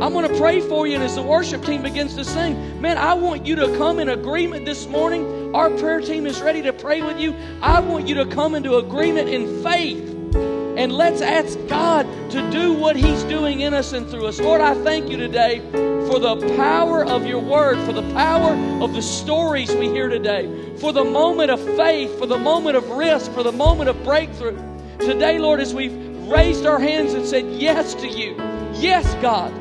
I'm 0.01 0.13
going 0.13 0.27
to 0.27 0.37
pray 0.37 0.61
for 0.61 0.87
you, 0.87 0.95
and 0.95 1.03
as 1.03 1.15
the 1.15 1.21
worship 1.21 1.63
team 1.63 1.83
begins 1.83 2.15
to 2.15 2.25
sing, 2.25 2.81
man, 2.81 2.97
I 2.97 3.13
want 3.13 3.45
you 3.45 3.55
to 3.57 3.77
come 3.77 3.99
in 3.99 4.09
agreement 4.09 4.65
this 4.65 4.87
morning. 4.87 5.53
Our 5.53 5.69
prayer 5.69 6.01
team 6.01 6.25
is 6.25 6.41
ready 6.41 6.61
to 6.63 6.73
pray 6.73 7.01
with 7.01 7.19
you. 7.19 7.35
I 7.61 7.79
want 7.81 8.07
you 8.07 8.15
to 8.15 8.25
come 8.25 8.55
into 8.55 8.77
agreement 8.77 9.29
in 9.29 9.61
faith. 9.63 10.07
And 10.35 10.91
let's 10.91 11.21
ask 11.21 11.59
God 11.67 12.07
to 12.31 12.49
do 12.49 12.73
what 12.73 12.95
He's 12.95 13.23
doing 13.25 13.59
in 13.59 13.73
us 13.73 13.93
and 13.93 14.09
through 14.09 14.25
us. 14.25 14.39
Lord, 14.39 14.61
I 14.61 14.73
thank 14.83 15.09
you 15.09 15.17
today 15.17 15.59
for 16.07 16.17
the 16.17 16.55
power 16.57 17.05
of 17.05 17.25
your 17.25 17.39
word, 17.39 17.77
for 17.85 17.93
the 17.93 18.09
power 18.13 18.53
of 18.83 18.93
the 18.93 19.01
stories 19.01 19.71
we 19.75 19.87
hear 19.89 20.09
today, 20.09 20.75
for 20.77 20.91
the 20.91 21.03
moment 21.03 21.51
of 21.51 21.59
faith, 21.75 22.17
for 22.17 22.25
the 22.25 22.39
moment 22.39 22.75
of 22.75 22.89
risk, 22.89 23.31
for 23.33 23.43
the 23.43 23.51
moment 23.51 23.89
of 23.89 24.03
breakthrough. 24.03 24.57
Today, 24.97 25.37
Lord, 25.37 25.59
as 25.59 25.73
we've 25.73 25.93
raised 26.27 26.65
our 26.65 26.79
hands 26.79 27.13
and 27.13 27.25
said 27.25 27.45
yes 27.51 27.93
to 27.95 28.07
you, 28.07 28.35
yes, 28.75 29.13
God, 29.21 29.53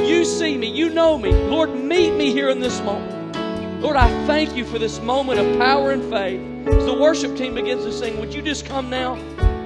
you 0.00 0.24
see 0.24 0.56
me, 0.56 0.68
you 0.68 0.90
know 0.90 1.18
me. 1.18 1.32
Lord, 1.32 1.74
meet 1.74 2.12
me 2.12 2.32
here 2.32 2.48
in 2.48 2.60
this 2.60 2.80
moment. 2.80 3.82
Lord, 3.82 3.96
I 3.96 4.08
thank 4.26 4.54
you 4.54 4.64
for 4.64 4.78
this 4.78 5.00
moment 5.00 5.40
of 5.40 5.58
power 5.58 5.90
and 5.90 6.02
faith. 6.04 6.40
As 6.68 6.84
the 6.86 6.94
worship 6.94 7.36
team 7.36 7.54
begins 7.54 7.84
to 7.84 7.92
sing, 7.92 8.20
would 8.20 8.32
you 8.32 8.40
just 8.40 8.64
come 8.64 8.88
now 8.88 9.16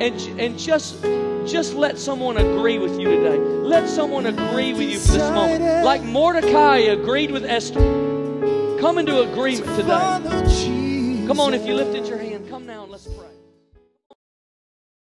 and, 0.00 0.40
and 0.40 0.58
just 0.58 1.02
just 1.46 1.74
let 1.74 1.96
someone 1.96 2.36
agree 2.38 2.78
with 2.78 2.98
you 2.98 3.08
today. 3.08 3.38
Let 3.38 3.88
someone 3.88 4.26
agree 4.26 4.72
with 4.72 4.90
you 4.90 4.98
for 4.98 5.12
this 5.12 5.30
moment. 5.30 5.84
Like 5.84 6.02
Mordecai 6.02 6.78
agreed 6.78 7.30
with 7.30 7.44
Esther. 7.44 7.80
Come 8.80 8.98
into 8.98 9.20
agreement 9.22 9.66
today. 9.76 11.26
Come 11.26 11.38
on, 11.40 11.54
if 11.54 11.64
you 11.64 11.74
lifted 11.74 12.06
your 12.06 12.18